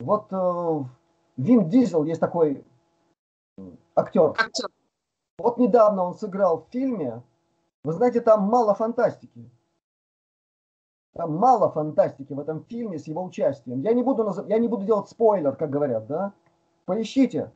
[0.00, 0.84] Вот э,
[1.36, 2.64] Вин Дизель есть такой
[3.94, 4.30] актер.
[4.30, 4.68] актер.
[5.38, 7.22] Вот недавно он сыграл в фильме.
[7.84, 9.50] Вы знаете, там мало фантастики.
[11.12, 13.82] Там мало фантастики в этом фильме с его участием.
[13.82, 14.42] Я не буду, наз...
[14.48, 16.32] я не буду делать спойлер, как говорят, да?
[16.86, 17.52] Поищите.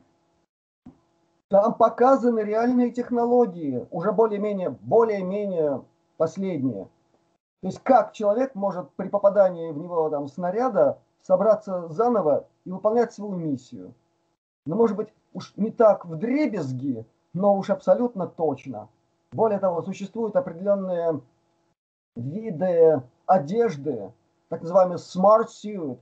[1.48, 5.82] Там показаны реальные технологии, уже более-менее, более-менее
[6.18, 6.84] последние.
[7.62, 13.14] То есть как человек может при попадании в него там, снаряда собраться заново и выполнять
[13.14, 13.94] свою миссию.
[14.66, 18.88] Но может быть уж не так в дребезги, но уж абсолютно точно.
[19.32, 21.20] Более того, существуют определенные
[22.16, 24.12] виды одежды,
[24.48, 25.98] так называемый smart suit,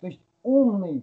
[0.00, 0.98] то есть умный,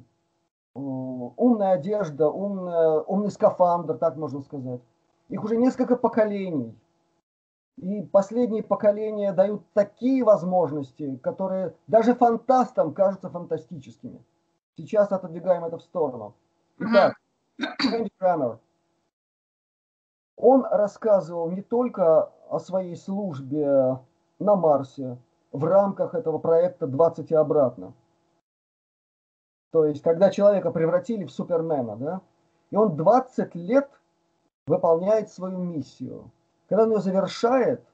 [0.75, 4.81] э, умная одежда, умная, умный скафандр, так можно сказать.
[5.29, 6.77] Их уже несколько поколений.
[7.77, 14.23] И последние поколения дают такие возможности, которые даже фантастам кажутся фантастическими.
[14.77, 16.35] Сейчас отодвигаем это в сторону.
[16.79, 17.15] Итак,
[17.59, 18.59] Энди Крамер.
[20.37, 23.99] Он рассказывал не только о своей службе
[24.39, 25.17] на Марсе
[25.51, 27.93] в рамках этого проекта 20 и обратно.
[29.71, 32.21] То есть, когда человека превратили в супермена, да,
[32.71, 33.89] и он 20 лет
[34.67, 36.31] выполняет свою миссию–
[36.67, 37.85] когда он ее завершает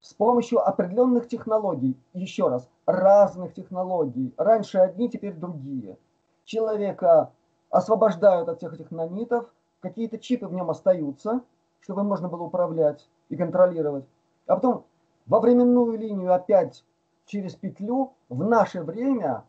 [0.00, 5.98] с помощью определенных технологий, еще раз, разных технологий, раньше одни, теперь другие,
[6.44, 7.32] человека
[7.70, 11.42] освобождают от всех этих нанитов, какие-то чипы в нем остаются,
[11.86, 14.04] чтобы можно было управлять и контролировать.
[14.48, 14.86] А потом
[15.26, 16.84] во временную линию опять
[17.26, 19.44] через петлю в наше время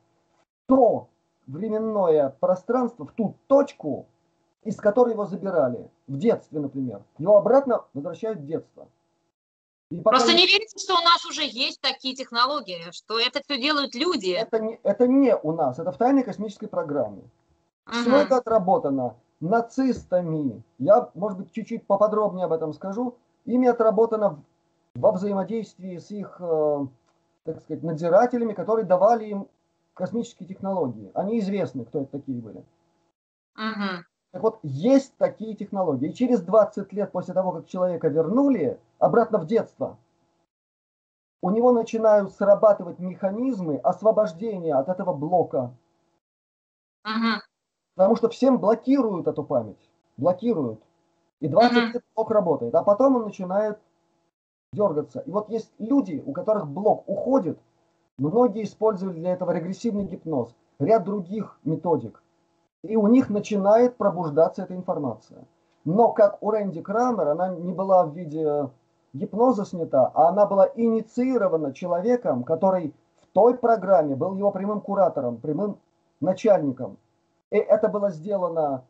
[0.68, 1.10] то
[1.48, 4.06] временное пространство, в ту точку,
[4.64, 7.02] из которой его забирали в детстве, например.
[7.18, 8.88] Его обратно возвращают в детство.
[9.90, 13.96] И Просто не верите, что у нас уже есть такие технологии, что это все делают
[13.96, 14.30] люди.
[14.30, 17.24] Это не, это не у нас, это в тайной космической программе.
[17.88, 17.94] Угу.
[17.94, 20.64] Все это отработано нацистами.
[20.80, 23.16] Я, может быть, чуть-чуть поподробнее об этом скажу.
[23.46, 24.44] Ими отработано
[24.96, 26.88] во взаимодействии с их, э,
[27.44, 29.48] так сказать, надзирателями, которые давали им
[29.94, 31.12] космические технологии.
[31.14, 32.64] Они известны, кто это такие были.
[33.56, 34.06] Угу.
[34.32, 36.10] Так вот, есть такие технологии.
[36.10, 39.98] И через 20 лет после того, как человека вернули обратно в детство,
[41.42, 45.74] у него начинают срабатывать механизмы освобождения от этого блока.
[47.04, 47.42] Ага.
[47.98, 49.90] Потому что всем блокируют эту память.
[50.16, 50.80] Блокируют.
[51.42, 51.82] И 20 ага.
[51.94, 52.74] лет блок работает.
[52.76, 53.78] А потом он начинает
[54.72, 55.20] дергаться.
[55.20, 57.60] И вот есть люди, у которых блок уходит.
[58.18, 60.56] Многие использовали для этого регрессивный гипноз.
[60.80, 62.24] Ряд других методик
[62.84, 65.46] и у них начинает пробуждаться эта информация.
[65.86, 68.70] Но как у Рэнди Крамер, она не была в виде
[69.14, 75.38] гипноза снята, а она была инициирована человеком, который в той программе был его прямым куратором,
[75.38, 75.78] прямым
[76.20, 76.98] начальником.
[77.52, 78.84] И это было сделано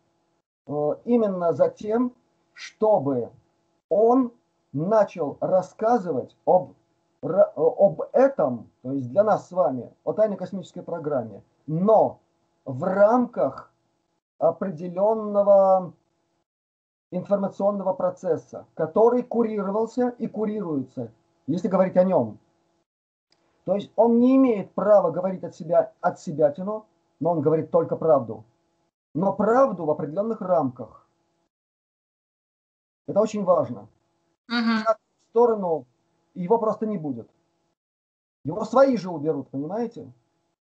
[0.66, 2.14] э, именно за тем,
[2.53, 3.30] чтобы
[3.89, 4.32] он
[4.74, 6.74] начал рассказывать об,
[7.22, 12.20] об этом, то есть для нас с вами, о тайной космической программе, но
[12.66, 13.72] в рамках
[14.39, 15.93] определенного
[17.12, 21.12] информационного процесса, который курировался и курируется,
[21.47, 22.39] если говорить о нем.
[23.66, 26.86] То есть он не имеет права говорить от себя от себя тяну,
[27.20, 28.45] но он говорит только правду.
[29.13, 31.07] Но правду в определенных рамках.
[33.07, 33.88] Это очень важно.
[34.51, 34.84] Uh-huh.
[34.84, 35.86] В сторону
[36.34, 37.30] его просто не будет.
[38.43, 40.11] Его свои же уберут, понимаете?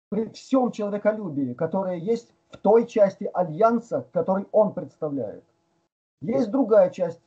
[0.09, 5.43] При всем человеколюбии, которое есть в той части альянса, который он представляет.
[6.21, 7.21] Есть другая часть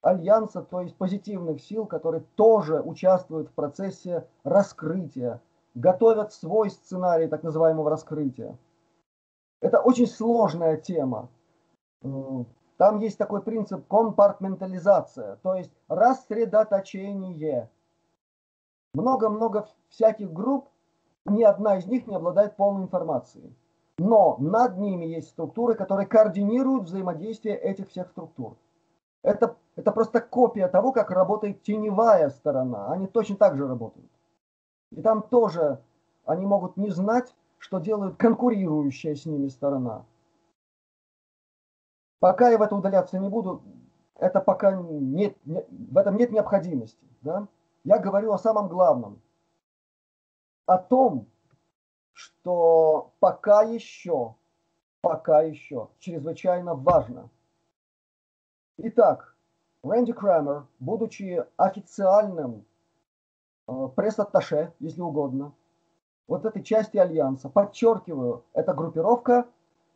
[0.00, 5.40] альянса, то есть позитивных сил, которые тоже участвуют в процессе раскрытия,
[5.74, 8.58] готовят свой сценарий так называемого раскрытия.
[9.60, 11.28] Это очень сложная тема.
[12.02, 17.70] Там есть такой принцип компартментализация, то есть рассредоточение.
[18.94, 20.68] Много-много всяких групп,
[21.24, 23.54] ни одна из них не обладает полной информацией.
[23.98, 28.56] Но над ними есть структуры, которые координируют взаимодействие этих всех структур.
[29.22, 32.90] Это, это просто копия того, как работает теневая сторона.
[32.90, 34.10] Они точно так же работают.
[34.96, 35.80] И там тоже
[36.24, 40.04] они могут не знать, что делает конкурирующая с ними сторона.
[42.20, 43.62] Пока я в это удаляться не буду,
[44.16, 47.04] это пока нет, в этом нет необходимости.
[47.22, 47.48] Да?
[47.84, 49.20] Я говорю о самом главном.
[50.66, 51.26] О том,
[52.12, 54.36] что пока еще,
[55.00, 57.30] пока еще чрезвычайно важно.
[58.76, 59.34] Итак,
[59.82, 62.64] Рэнди Крамер, будучи официальным
[63.66, 65.52] пресс-атташе, если угодно,
[66.28, 69.46] вот этой части Альянса, подчеркиваю, это группировка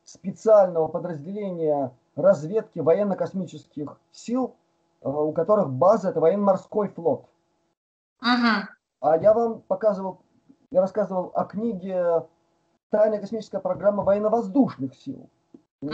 [0.05, 4.55] специального подразделения разведки военно-космических сил,
[5.03, 7.27] э, у которых база это военно-морской флот.
[8.21, 8.69] Ага.
[9.01, 10.21] А я вам показывал
[10.71, 12.27] я рассказывал о книге
[12.91, 15.31] «Тайная космическая программа военно-воздушных сил».
[15.81, 15.93] Угу.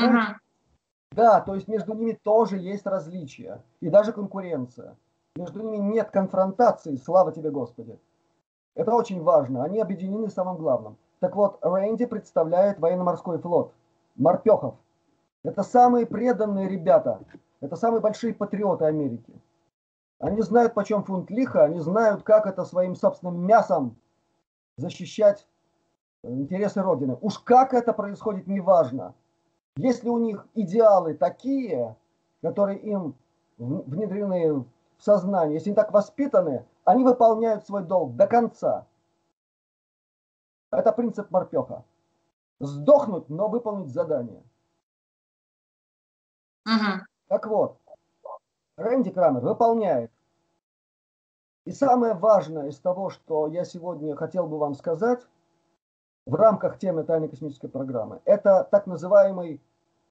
[1.13, 4.97] Да, то есть между ними тоже есть различия и даже конкуренция.
[5.37, 7.99] Между ними нет конфронтации, слава тебе, Господи.
[8.75, 10.97] Это очень важно, они объединены в самом главном.
[11.21, 13.73] Так вот, Рэнди представляет военно-морской флот,
[14.17, 14.75] морпехов.
[15.43, 17.21] Это самые преданные ребята,
[17.61, 19.33] это самые большие патриоты Америки.
[20.19, 23.97] Они знают, почем фунт лиха, они знают, как это своим собственным мясом
[24.77, 25.47] защищать
[26.23, 27.17] интересы Родины.
[27.21, 29.15] Уж как это происходит, неважно.
[29.77, 31.97] Если у них идеалы такие,
[32.43, 33.15] которые им
[33.59, 34.65] внедрены
[35.03, 38.87] в сознание, если они так воспитаны, они выполняют свой долг до конца.
[40.71, 41.85] Это принцип морпеха.
[42.61, 44.45] Сдохнуть, но выполнить задание.
[46.67, 47.05] Угу.
[47.27, 47.79] Так вот,
[48.77, 50.13] Рэнди Крамер выполняет
[51.65, 55.27] и самое важное из того, что я сегодня хотел бы вам сказать
[56.27, 59.61] в рамках темы тайной космической программы, это так называемый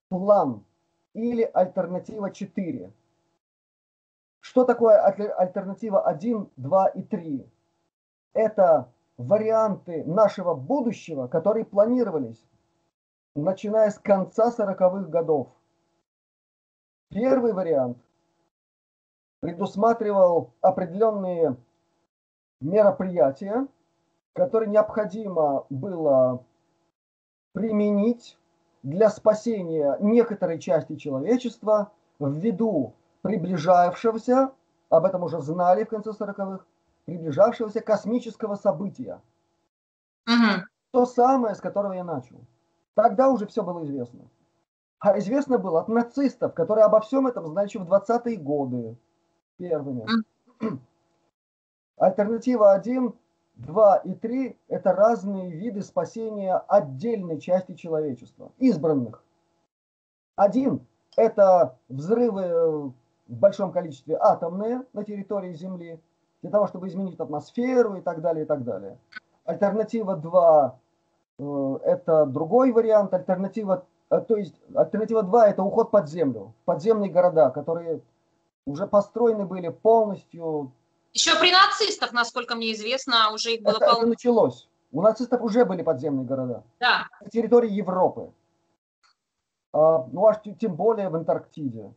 [0.09, 0.65] план
[1.13, 2.91] или альтернатива 4.
[4.41, 7.51] Что такое альтернатива 1, 2 и 3?
[8.33, 12.43] Это варианты нашего будущего, которые планировались,
[13.35, 15.47] начиная с конца 40-х годов.
[17.09, 17.97] Первый вариант–
[19.41, 21.57] предусматривал определенные
[22.61, 23.67] мероприятия,
[24.33, 26.43] которые необходимо было
[27.53, 28.37] применить
[28.83, 34.51] для спасения некоторой части человечества ввиду приближавшегося,
[34.89, 36.65] об этом уже знали в конце 40-х,
[37.05, 39.21] приближавшегося космического события.
[40.27, 40.65] Угу.
[40.91, 42.37] То самое, с которого я начал.
[42.93, 44.29] Тогда уже все было известно.
[44.99, 48.97] А известно было от нацистов, которые обо всем этом знали еще в 20-е годы
[49.57, 50.05] первыми.
[51.97, 53.13] Альтернатива 1,
[53.55, 59.23] 2 и 3– это разные виды спасения отдельной части человечества, избранных.
[60.35, 62.93] Один– это взрывы
[63.31, 65.99] в большом количестве атомные на территории Земли,
[66.41, 68.97] для того, чтобы изменить атмосферу и так далее, и так далее.
[69.45, 70.79] Альтернатива 2
[71.39, 73.13] э,– это другой вариант.
[73.13, 78.01] Альтернатива, э, то есть альтернатива 2– это уход под землю, подземные города, которые
[78.65, 80.73] уже построены были полностью.
[81.13, 84.01] Еще при нацистах, насколько мне известно, уже их было это, полностью.
[84.01, 84.69] Это началось.
[84.91, 86.63] У нацистов уже были подземные города.
[86.81, 87.07] Да.
[87.21, 88.33] На территории Европы.
[89.71, 91.93] А, ну, аж тем более в Антарктиде.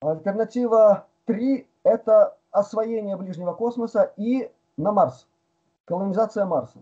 [0.00, 5.26] Альтернатива 3– это освоение ближнего космоса и на Марс.
[5.84, 6.78] колонизация Марса.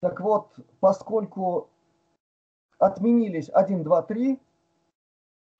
[0.00, 1.68] Так вот, поскольку
[2.78, 4.40] отменились 1, 2, 3,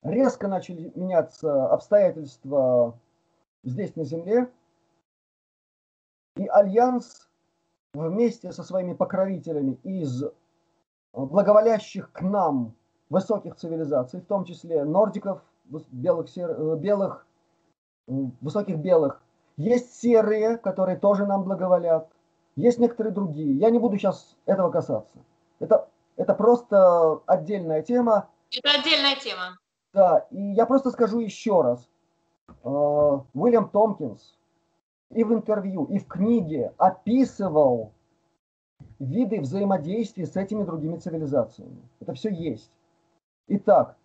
[0.03, 2.99] резко начали меняться обстоятельства
[3.65, 4.51] здесь на Земле,
[6.37, 7.29] и Альянс
[7.95, 10.23] вместе со своими покровителями из
[11.13, 12.75] благоволящих к нам
[13.11, 15.43] высоких цивилизаций, в том числе нордиков,
[15.91, 16.77] белых, сер...
[16.77, 17.27] белых
[18.41, 19.21] высоких белых,
[19.57, 22.09] есть серые, которые тоже нам благоволят,
[22.57, 23.57] есть некоторые другие.
[23.57, 25.19] Я не буду сейчас этого касаться.
[25.61, 28.29] Это, это просто отдельная тема.
[28.57, 29.59] Это отдельная тема.
[29.93, 31.89] Да, и я просто скажу еще раз.
[32.65, 34.37] Э, Уильям Томпкинс
[35.11, 37.93] и в интервью, и в книге описывал
[38.99, 41.83] виды взаимодействия с этими другими цивилизациями.
[42.01, 42.71] Это все есть.
[43.49, 43.97] Итак,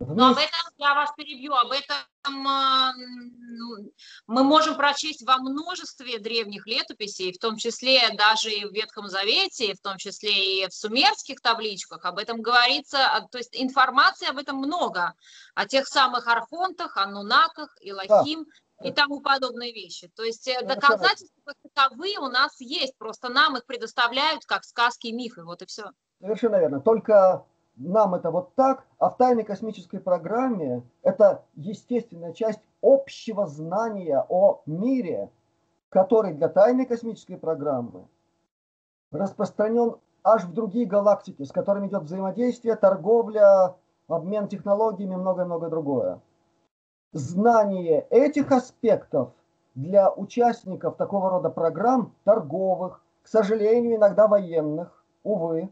[0.00, 3.92] но об этом, я вас перебью, об этом а, ну,
[4.26, 9.74] мы можем прочесть во множестве древних летописей, в том числе даже и в Ветхом Завете,
[9.74, 12.06] в том числе и в сумерских табличках.
[12.06, 15.12] Об этом говорится, а, то есть информации об этом много,
[15.54, 18.46] о тех самых архонтах, аннунаках, Илохим
[18.80, 18.88] да.
[18.88, 20.10] и тому подобные вещи.
[20.16, 25.08] То есть э, доказательства как таковые у нас есть, просто нам их предоставляют как сказки
[25.08, 25.90] и мифы, вот и все.
[26.20, 26.80] Совершенно верно.
[26.80, 27.44] Только
[27.80, 34.60] нам это вот так, а в тайной космической программе это естественная часть общего знания о
[34.66, 35.30] мире,
[35.88, 38.06] который для тайной космической программы
[39.10, 43.74] распространен аж в другие галактики, с которыми идет взаимодействие, торговля,
[44.08, 46.20] обмен технологиями многое-многое другое.
[47.12, 49.32] Знание этих аспектов
[49.74, 55.70] для участников такого рода программ, торговых, к сожалению, иногда военных, увы,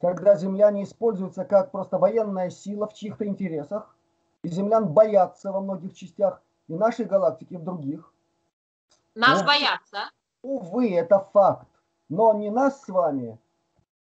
[0.00, 3.94] когда земляне используются как просто военная сила в чьих-то интересах,
[4.42, 8.12] и землян боятся во многих частях и нашей галактики, и в других.
[9.14, 10.10] Нас Но, боятся?
[10.42, 11.66] Увы, это факт.
[12.08, 13.38] Но не нас с вами,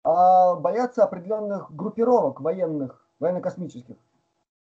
[0.04, 3.96] а боятся определенных группировок военных, военно-космических.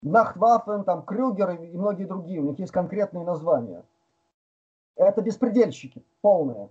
[0.03, 3.85] Нахтваффен, там, Крюгер и многие другие, у них есть конкретные названия.
[4.97, 6.71] Это беспредельщики полные,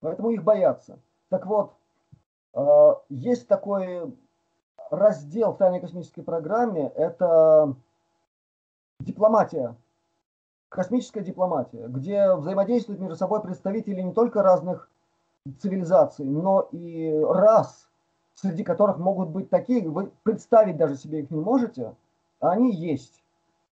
[0.00, 0.98] поэтому их боятся.
[1.28, 1.74] Так вот,
[3.08, 4.14] есть такой
[4.90, 7.74] раздел в тайной космической программе, это
[8.98, 9.76] дипломатия,
[10.68, 14.90] космическая дипломатия, где взаимодействуют между собой представители не только разных
[15.58, 17.88] цивилизаций, но и рас,
[18.34, 21.94] среди которых могут быть такие, вы представить даже себе их не можете,
[22.40, 23.22] а они есть.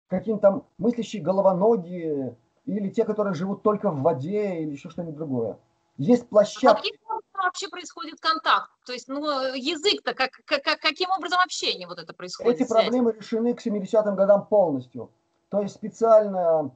[0.07, 5.57] Какие-то там мыслящие головоногие, или те, которые живут только в воде, или еще что-нибудь другое.
[5.97, 6.91] Есть площадки.
[7.33, 8.69] А вообще происходит контакт?
[8.85, 9.21] То есть, ну,
[9.55, 12.61] язык-то, как, как, каким образом общение вот это происходит?
[12.61, 15.11] Эти проблемы решены к 70-м годам полностью.
[15.49, 16.71] То есть специальная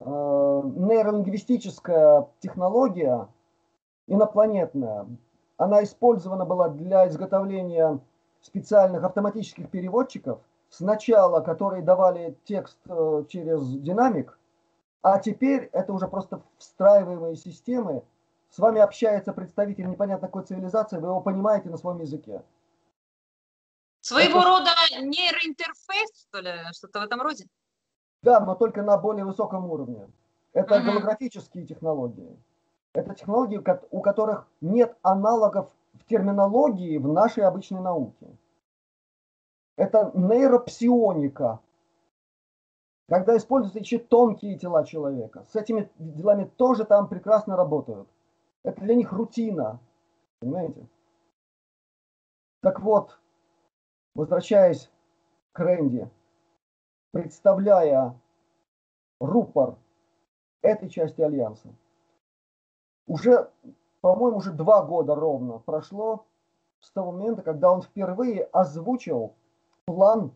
[0.00, 3.28] э, нейролингвистическая технология
[4.06, 5.06] инопланетная,
[5.56, 7.98] она использована была для изготовления
[8.42, 14.38] специальных автоматических переводчиков, сначала которые давали текст э, через динамик,
[15.02, 18.02] а теперь это уже просто встраиваемые системы,
[18.56, 22.42] с вами общается представитель непонятно какой цивилизации, вы его понимаете на своем языке.
[24.00, 24.48] Своего Это...
[24.48, 27.44] рода нейроинтерфейс, что ли, что-то в этом роде?
[28.22, 30.08] Да, но только на более высоком уровне.
[30.54, 30.86] Это угу.
[30.86, 32.34] голографические технологии.
[32.94, 38.26] Это технологии, у которых нет аналогов в терминологии в нашей обычной науке.
[39.76, 41.60] Это нейропсионика,
[43.06, 45.44] когда используются еще тонкие тела человека.
[45.52, 48.08] С этими делами тоже там прекрасно работают.
[48.66, 49.78] Это для них рутина.
[50.40, 50.88] Понимаете?
[52.62, 53.16] Так вот,
[54.14, 54.90] возвращаясь
[55.52, 56.10] к Рэнди,
[57.12, 58.20] представляя
[59.20, 59.76] рупор
[60.62, 61.68] этой части Альянса,
[63.06, 63.48] уже,
[64.00, 66.26] по-моему, уже два года ровно прошло
[66.80, 69.36] с того момента, когда он впервые озвучил
[69.84, 70.32] план,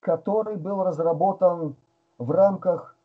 [0.00, 1.76] который был разработан
[2.18, 2.96] в рамках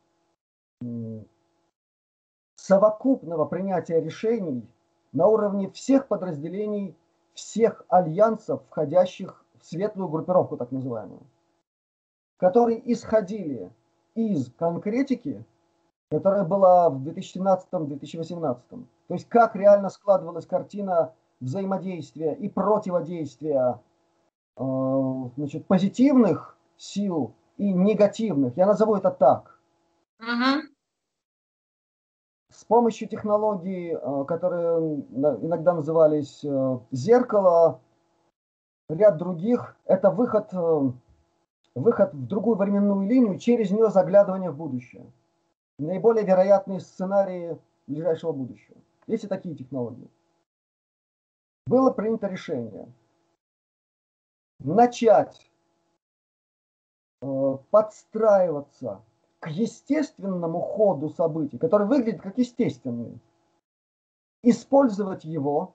[2.64, 4.66] совокупного принятия решений
[5.12, 6.96] на уровне всех подразделений,
[7.34, 11.24] всех альянсов, входящих в светлую группировку, так называемую,
[12.38, 13.70] которые исходили
[14.16, 15.44] из конкретики,
[16.10, 18.62] которая была в 2017-2018.
[18.70, 23.82] То есть как реально складывалась картина взаимодействия и противодействия
[24.56, 24.64] э,
[25.36, 28.56] значит, позитивных сил и негативных.
[28.56, 29.60] Я назову это так.
[30.22, 30.62] Uh-huh.
[32.54, 37.82] С помощью технологий, э, которые иногда назывались э, зеркало,
[38.90, 40.92] ряд других, это выход, э,
[41.74, 45.12] выход в другую временную линию, через нее заглядывание в будущее.
[45.80, 48.78] Наиболее вероятные сценарии ближайшего будущего.
[49.08, 50.08] Есть и такие технологии.
[51.66, 52.88] Было принято решение
[54.60, 55.50] начать
[57.72, 59.02] подстраиваться
[59.44, 63.20] к естественному ходу событий, который выглядит как естественный,
[64.42, 65.74] использовать его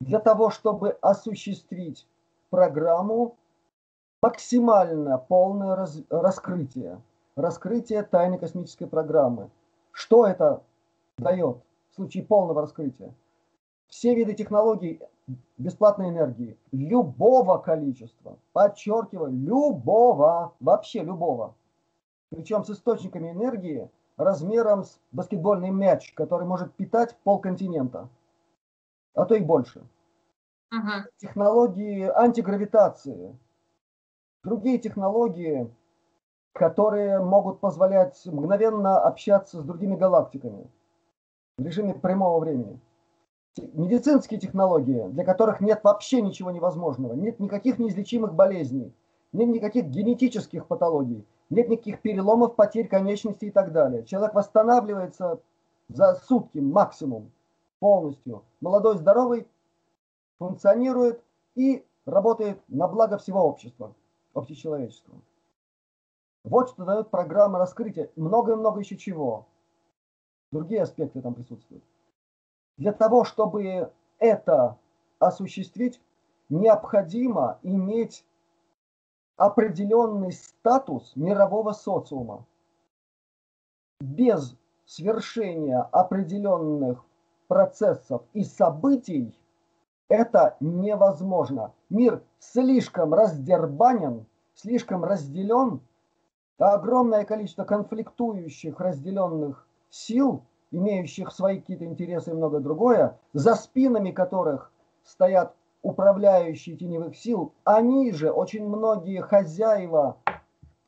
[0.00, 2.06] для того, чтобы осуществить
[2.50, 3.36] программу
[4.22, 7.02] максимально полное раз, раскрытие,
[7.34, 9.50] раскрытие тайны космической программы.
[9.90, 10.62] Что это
[11.18, 11.58] дает
[11.90, 13.12] в случае полного раскрытия?
[13.88, 15.00] Все виды технологий
[15.58, 21.56] бесплатной энергии любого количества, подчеркиваю, любого, вообще любого,
[22.30, 28.08] причем с источниками энергии размером с баскетбольный мяч, который может питать полконтинента,
[29.14, 29.82] а то и больше.
[30.70, 31.06] Ага.
[31.16, 33.36] Технологии антигравитации,
[34.44, 35.68] другие технологии,
[36.52, 40.70] которые могут позволять мгновенно общаться с другими галактиками
[41.58, 42.80] в режиме прямого времени.
[43.56, 48.94] Медицинские технологии, для которых нет вообще ничего невозможного, нет никаких неизлечимых болезней,
[49.32, 54.04] нет никаких генетических патологий, нет никаких переломов, потерь конечностей и так далее.
[54.04, 55.40] Человек восстанавливается
[55.88, 57.32] за сутки максимум
[57.80, 58.44] полностью.
[58.60, 59.46] Молодой, здоровый,
[60.38, 61.22] функционирует
[61.56, 63.94] и работает на благо всего общества,
[64.32, 65.14] общечеловечества.
[66.44, 68.10] Вот что дает программа раскрытия.
[68.16, 69.46] Много-много еще чего.
[70.52, 71.84] Другие аспекты там присутствуют.
[72.78, 74.78] Для того, чтобы это
[75.18, 76.00] осуществить,
[76.48, 78.24] необходимо иметь
[79.40, 82.44] определенный статус мирового социума.
[84.00, 87.02] Без свершения определенных
[87.48, 89.34] процессов и событий
[90.10, 91.72] это невозможно.
[91.88, 95.80] Мир слишком раздербанен, слишком разделен,
[96.58, 104.70] огромное количество конфликтующих разделенных сил, имеющих свои какие-то интересы и многое другое, за спинами которых
[105.02, 110.18] стоят управляющие теневых сил, они же, очень многие хозяева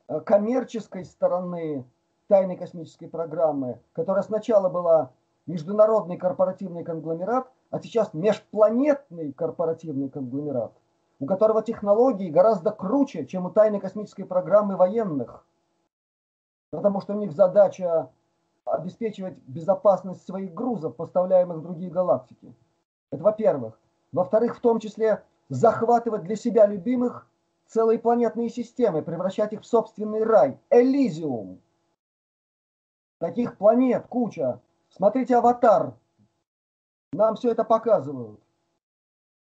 [0.07, 1.85] э, коммерческой стороны
[2.27, 5.11] тайной космической программы, которая сначала была
[5.45, 10.73] международный корпоративный конгломерат, а сейчас межпланетный корпоративный конгломерат,
[11.19, 15.45] у которого технологии гораздо круче, чем у тайной космической программы военных.
[16.71, 18.09] Потому что у них задача
[18.65, 22.53] обеспечивать безопасность своих грузов, поставляемых в другие галактики.
[23.11, 23.77] Это во-первых.
[24.13, 27.27] Во-вторых, в том числе захватывать для себя любимых
[27.67, 30.59] целые планетные системы, превращать их в собственный рай.
[30.69, 31.59] Элизиум.
[33.17, 34.61] Таких планет куча.
[34.89, 35.95] Смотрите «Аватар».
[37.13, 38.39] Нам все это показывают.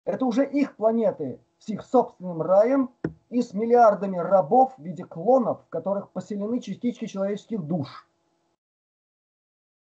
[0.05, 2.91] Это уже их планеты с их собственным раем
[3.29, 8.07] и с миллиардами рабов в виде клонов, в которых поселены частички человеческих душ.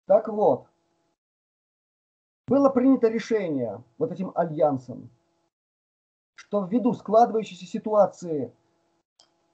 [0.07, 0.67] Так вот,
[2.47, 5.09] было принято решение вот этим альянсом,
[6.35, 8.51] что ввиду складывающейся ситуации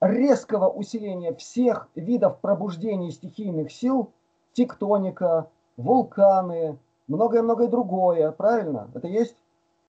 [0.02, 4.12] резкого усиления всех видов пробуждения стихийных сил,
[4.54, 6.78] тектоника, вулканы,
[7.08, 8.90] многое-многое другое, правильно?
[8.94, 9.36] Это есть?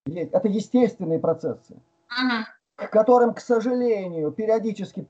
[0.06, 0.32] Есть.
[0.32, 1.76] Это естественные процессы,
[2.08, 2.46] ага.
[2.76, 5.06] к которым, к сожалению, периодически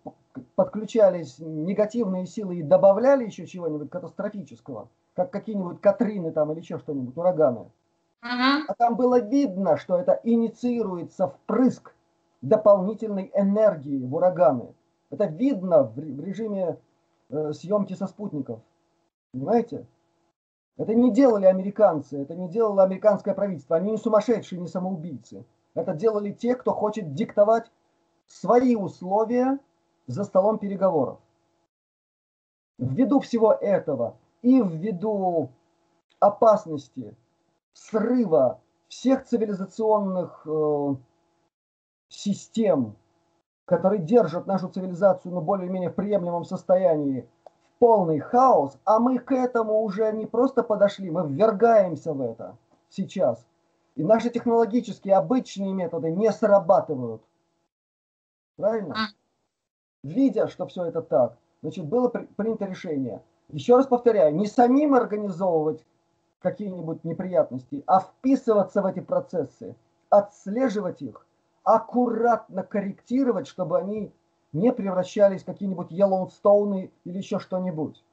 [0.57, 7.17] подключались негативные силы и добавляли еще чего-нибудь катастрофического, как какие-нибудь Катрины там или еще что-нибудь,
[7.17, 7.67] ураганы.
[8.21, 8.65] Ага.
[8.69, 11.93] А там было видно, что это инициируется впрыск
[12.41, 14.75] дополнительной энергии в ураганы.
[15.11, 16.79] Это видно в, в режиме
[17.31, 18.61] э, съемки со спутников.
[19.33, 19.87] Понимаете?
[20.77, 23.77] Это не делали американцы, это не делало американское правительство.
[23.77, 25.45] Они не сумасшедшие, не самоубийцы.
[25.75, 27.73] Это делали те, кто хочет диктовать
[28.27, 29.59] свои условия
[30.07, 31.19] за столом переговоров.
[32.79, 35.51] Ввиду всего этого и ввиду
[36.21, 37.17] опасности
[37.73, 40.95] срыва всех цивилизационных э,
[42.09, 42.97] систем,
[43.65, 47.29] которые держат нашу цивилизацию на более-менее приемлемом состоянии,
[47.79, 52.57] полный хаос, а мы к этому уже не просто подошли, мы ввергаемся в это
[52.89, 53.47] сейчас.
[53.95, 57.23] И наши технологические обычные методы не срабатывают.
[58.57, 58.95] Правильно?
[60.03, 63.23] Видя, что все это так, значит, было при, принято решение.
[63.51, 65.85] Еще раз повторяю, не самим организовывать
[66.41, 69.75] какие-нибудь неприятности, а вписываться в эти процессы,
[70.11, 71.27] отслеживать их,
[71.65, 74.13] аккуратно корректировать, чтобы они
[74.53, 78.05] не превращались в какие-нибудь Йеллоустоуны или еще что-нибудь.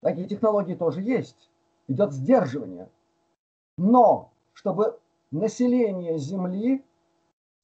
[0.00, 1.50] Такие технологии тоже есть.
[1.88, 2.88] Идет сдерживание.
[3.78, 4.98] Но чтобы
[5.30, 6.84] население Земли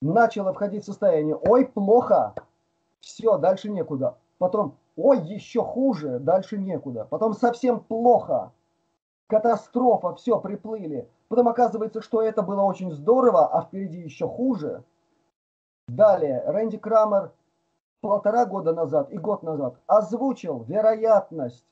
[0.01, 2.35] начало входить в состояние «Ой, плохо,
[3.01, 4.17] все, дальше некуда».
[4.39, 7.07] Потом «Ой, еще хуже, дальше некуда».
[7.09, 8.53] Потом совсем плохо.
[9.29, 11.09] катастрофа, все, приплыли.
[11.29, 14.83] Потом оказывается, что это было очень здорово, а впереди еще хуже.
[15.87, 17.31] Далее, Рэнди Крамер
[18.01, 21.65] полтора года назад и год назад озвучил вероятность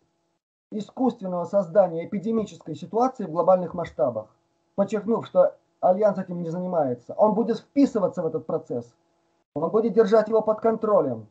[0.70, 4.26] искусственного создания эпидемической ситуации в глобальных масштабах,
[4.74, 7.14] подчеркнув, что Альянс этим не занимается.
[7.14, 8.94] Он будет вписываться в этот процесс,
[9.54, 11.26] он будет держать его под контролем.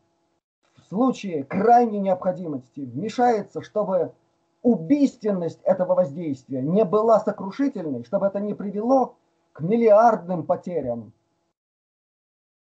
[0.90, 4.14] Случае крайней необходимости вмешается, чтобы
[4.62, 9.16] убийственность этого воздействия не была сокрушительной, чтобы это не привело
[9.54, 11.12] к миллиардным потерям.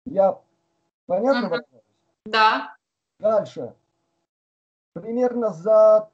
[0.04, 0.38] Я
[1.06, 1.56] понятно?
[1.56, 1.64] Угу.
[2.26, 2.76] Да.
[3.18, 3.74] Дальше.
[4.92, 6.10] Примерно за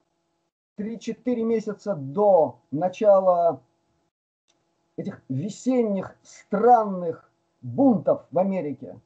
[0.79, 3.61] 3-4 месяца до начала
[4.97, 7.29] этих весенних странных
[7.63, 9.01] бунтов в Америке,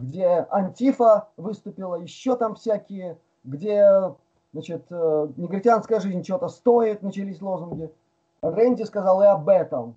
[0.00, 4.14] где Антифа выступила, еще там всякие, где,
[4.52, 7.92] значит, э, негритянская жизнь что-то стоит, начались лозунги.
[8.40, 9.96] Рэнди сказал и об этом.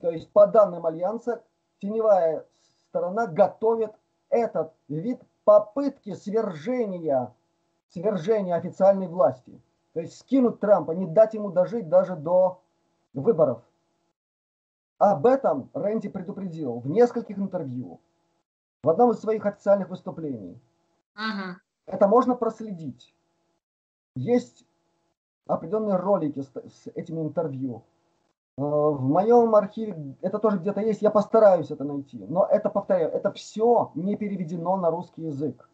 [0.00, 1.42] То есть, по данным Альянса,
[1.80, 2.46] теневая
[2.88, 3.92] сторона готовит
[4.30, 7.32] этот вид попытки свержения,
[7.90, 9.60] свержения официальной власти.
[9.92, 12.60] То есть скинуть Трампа, не дать ему дожить даже до
[13.12, 13.62] выборов.
[14.98, 18.00] Об этом Рэнди предупредил в нескольких интервью,
[18.86, 20.56] в одном из своих официальных выступлений.
[21.16, 21.58] Ага.
[21.86, 23.12] Это можно проследить.
[24.14, 24.64] Есть
[25.48, 27.82] определенные ролики с, с этими интервью.
[28.56, 32.24] Э, в моем архиве это тоже где-то есть, я постараюсь это найти.
[32.28, 35.68] Но это, повторяю, это все не переведено на русский язык.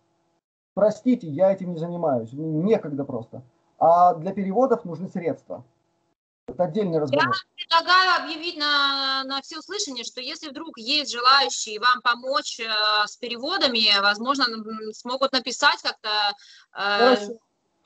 [0.73, 3.43] Простите, я этим не занимаюсь, некогда просто.
[3.79, 5.65] А для переводов нужны средства.
[6.47, 7.27] Это отдельный разговор.
[7.27, 12.65] Я предлагаю объявить на, на все услышание, что если вдруг есть желающие вам помочь э,
[13.07, 14.45] с переводами, возможно,
[14.93, 16.09] смогут написать как-то.
[16.73, 17.33] Э, Хорошо.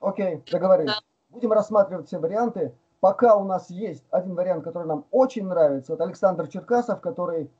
[0.00, 0.92] Окей, договорились.
[0.92, 1.00] Да.
[1.28, 2.74] Будем рассматривать все варианты.
[3.00, 7.50] Пока у нас есть один вариант, который нам очень нравится, это Александр Черкасов, который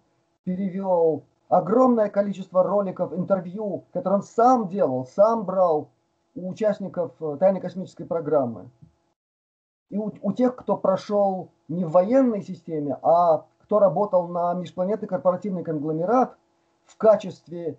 [0.44, 5.90] перевел огромное количество роликов, интервью, которые он сам делал, сам брал
[6.34, 8.70] у участников э, тайной космической программы.
[9.90, 15.08] И у, у тех, кто прошел не в военной системе, а кто работал на межпланетный
[15.08, 16.36] корпоративный конгломерат
[16.84, 17.78] в качестве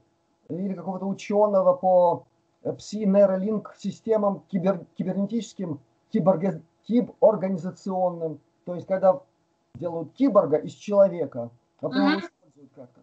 [0.50, 2.26] или какого-то ученого по
[2.64, 5.80] пси-нейролинк системам кибер, кибернетическим,
[6.12, 8.40] киборг, киборганизационным.
[8.66, 9.22] То есть, когда
[9.76, 11.50] делают киборга из человека,
[11.80, 12.20] а потом uh-huh.
[12.20, 13.02] используют как-то.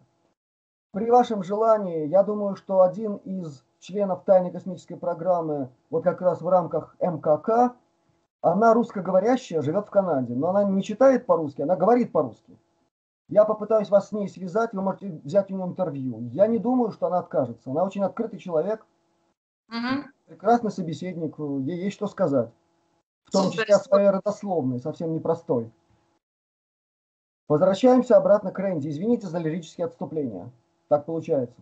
[0.91, 6.41] При вашем желании, я думаю, что один из членов тайной космической программы, вот как раз
[6.41, 7.75] в рамках МКК,
[8.45, 12.55] она русскоговорящая, живет в Канаде, но она не читает по-русски, она говорит по-русски.
[13.27, 16.29] Я попытаюсь вас с ней связать, вы можете взять у нее интервью.
[16.31, 17.71] Я не думаю, что она откажется.
[17.71, 18.85] Она очень открытый человек,
[19.67, 20.03] угу.
[20.27, 22.51] прекрасный собеседник, ей есть что сказать.
[23.25, 25.71] В том числе о своей родословной, совсем непростой.
[27.47, 28.89] Возвращаемся обратно к Рэнди.
[28.89, 30.51] Извините за лирические отступления.
[30.87, 31.57] Так получается.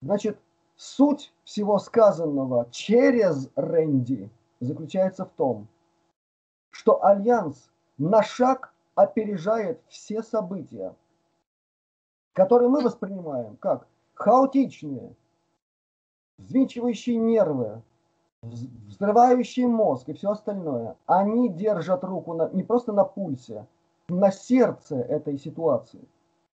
[0.00, 0.38] Значит,
[0.76, 4.30] суть всего сказанного через Рэнди
[4.62, 5.68] заключается в том,
[6.70, 10.94] что Альянс на шаг опережает все события,
[12.32, 15.14] которые мы воспринимаем как хаотичные,
[16.38, 17.82] взвинчивающие нервы,
[18.42, 23.66] взрывающий мозг и все остальное, они держат руку на, не просто на пульсе,
[24.08, 26.06] на сердце этой ситуации.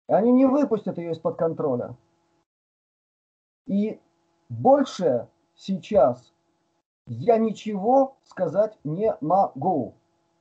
[0.07, 1.95] Они не выпустят ее из-под контроля.
[3.65, 3.99] И
[4.49, 6.33] больше сейчас
[7.07, 9.93] я ничего сказать не могу.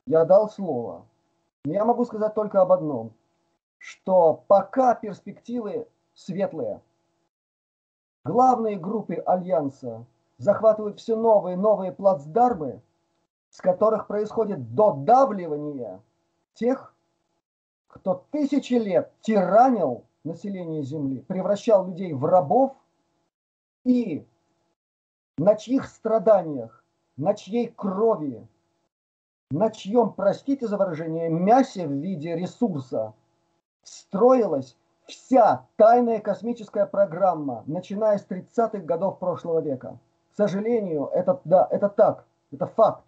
[0.05, 1.05] Я дал слово.
[1.65, 3.11] Я могу сказать только об одном,
[3.77, 6.81] что пока перспективы светлые.
[8.23, 10.05] Главные группы Альянса
[10.37, 12.81] захватывают все новые и новые плацдармы,
[13.49, 16.01] с которых происходит додавливание
[16.53, 16.93] тех,
[17.87, 22.75] кто тысячи лет тиранил население Земли, превращал людей в рабов
[23.83, 24.25] и
[25.37, 26.83] на чьих страданиях,
[27.17, 28.47] на чьей крови,
[29.51, 33.13] на чьем, простите за выражение, мясе в виде ресурса
[33.83, 34.75] строилась
[35.05, 39.99] вся тайная космическая программа, начиная с 30-х годов прошлого века
[40.37, 43.03] сожалению, это, да, это так, это факт.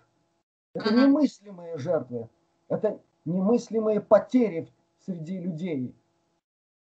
[0.74, 2.28] Это немыслимые жертвы,
[2.68, 4.68] это немыслимые потери
[5.06, 5.96] среди людей.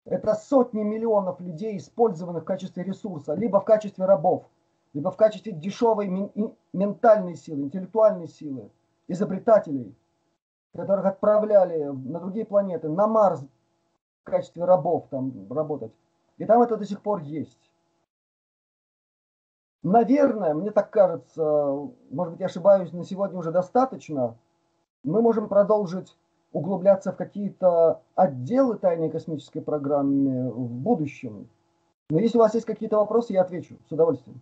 [0.05, 4.45] Это сотни миллионов людей, использованных в качестве ресурса, либо в качестве рабов,
[4.97, 6.09] либо в качестве дешевой
[6.73, 8.71] ментальной силы, интеллектуальной силы,
[9.09, 9.95] изобретателей,
[10.75, 13.43] которых отправляли на другие планеты, на Марс
[14.23, 15.93] в качестве рабов там работать.
[16.39, 17.71] И там это до сих пор есть.
[19.83, 21.45] Наверное, мне так кажется,
[22.11, 24.35] может быть, я ошибаюсь, на сегодня уже достаточно
[25.05, 26.17] мы можем продолжить
[26.53, 31.51] углубляться в какие-то отделы тайной космической программы в будущем.
[32.09, 34.41] Но если у вас есть какие-то вопросы, я отвечу с удовольствием.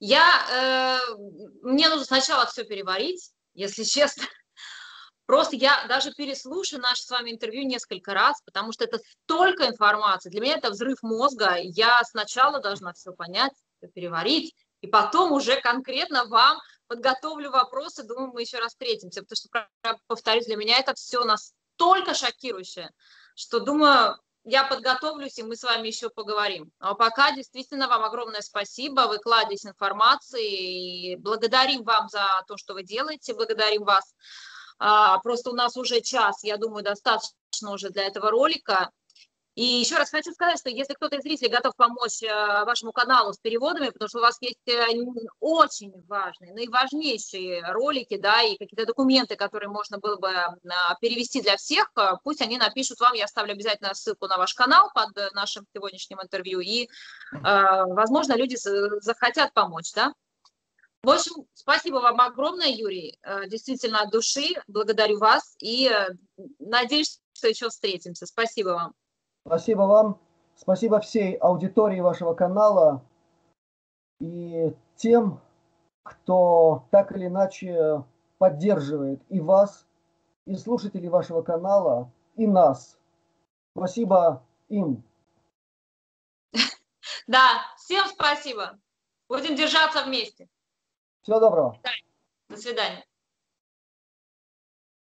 [0.00, 1.14] Я, э,
[1.62, 4.24] мне нужно сначала все переварить, если честно.
[5.26, 10.30] Просто я даже переслушаю наше с вами интервью несколько раз, потому что это столько информации.
[10.30, 11.56] Для меня это взрыв мозга.
[11.58, 18.32] Я сначала должна все понять, все переварить, и потом уже конкретно вам подготовлю вопросы, думаю,
[18.32, 22.90] мы еще раз встретимся, потому что, повторюсь, для меня это все настолько шокирующее,
[23.34, 26.70] что думаю, я подготовлюсь, и мы с вами еще поговорим.
[26.78, 32.74] А пока действительно вам огромное спасибо, вы кладезь информации, и благодарим вам за то, что
[32.74, 34.14] вы делаете, благодарим вас.
[34.78, 38.90] А, просто у нас уже час, я думаю, достаточно уже для этого ролика.
[39.58, 42.28] И еще раз хочу сказать, что если кто-то из зрителей готов помочь э,
[42.64, 44.86] вашему каналу с переводами, потому что у вас есть э,
[45.40, 50.32] очень важные, наиважнейшие ролики, да, и какие-то документы, которые можно было бы
[51.00, 54.92] перевести для всех, э, пусть они напишут вам, я оставлю обязательно ссылку на ваш канал
[54.94, 56.88] под нашим сегодняшним интервью, и,
[57.32, 58.54] возможно, люди
[59.00, 60.14] захотят помочь, да.
[61.02, 65.90] В общем, спасибо вам огромное, Юрий, действительно от души, благодарю вас и
[66.60, 68.24] надеюсь, что еще встретимся.
[68.24, 68.94] Спасибо вам.
[69.48, 70.20] Спасибо вам.
[70.56, 73.02] Спасибо всей аудитории вашего канала
[74.20, 75.40] и тем,
[76.02, 78.04] кто так или иначе
[78.36, 79.86] поддерживает и вас,
[80.44, 82.98] и слушателей вашего канала, и нас.
[83.74, 85.02] Спасибо им.
[87.26, 88.78] Да, всем спасибо.
[89.30, 90.46] Будем держаться вместе.
[91.22, 91.80] Всего доброго.
[92.50, 93.07] До свидания.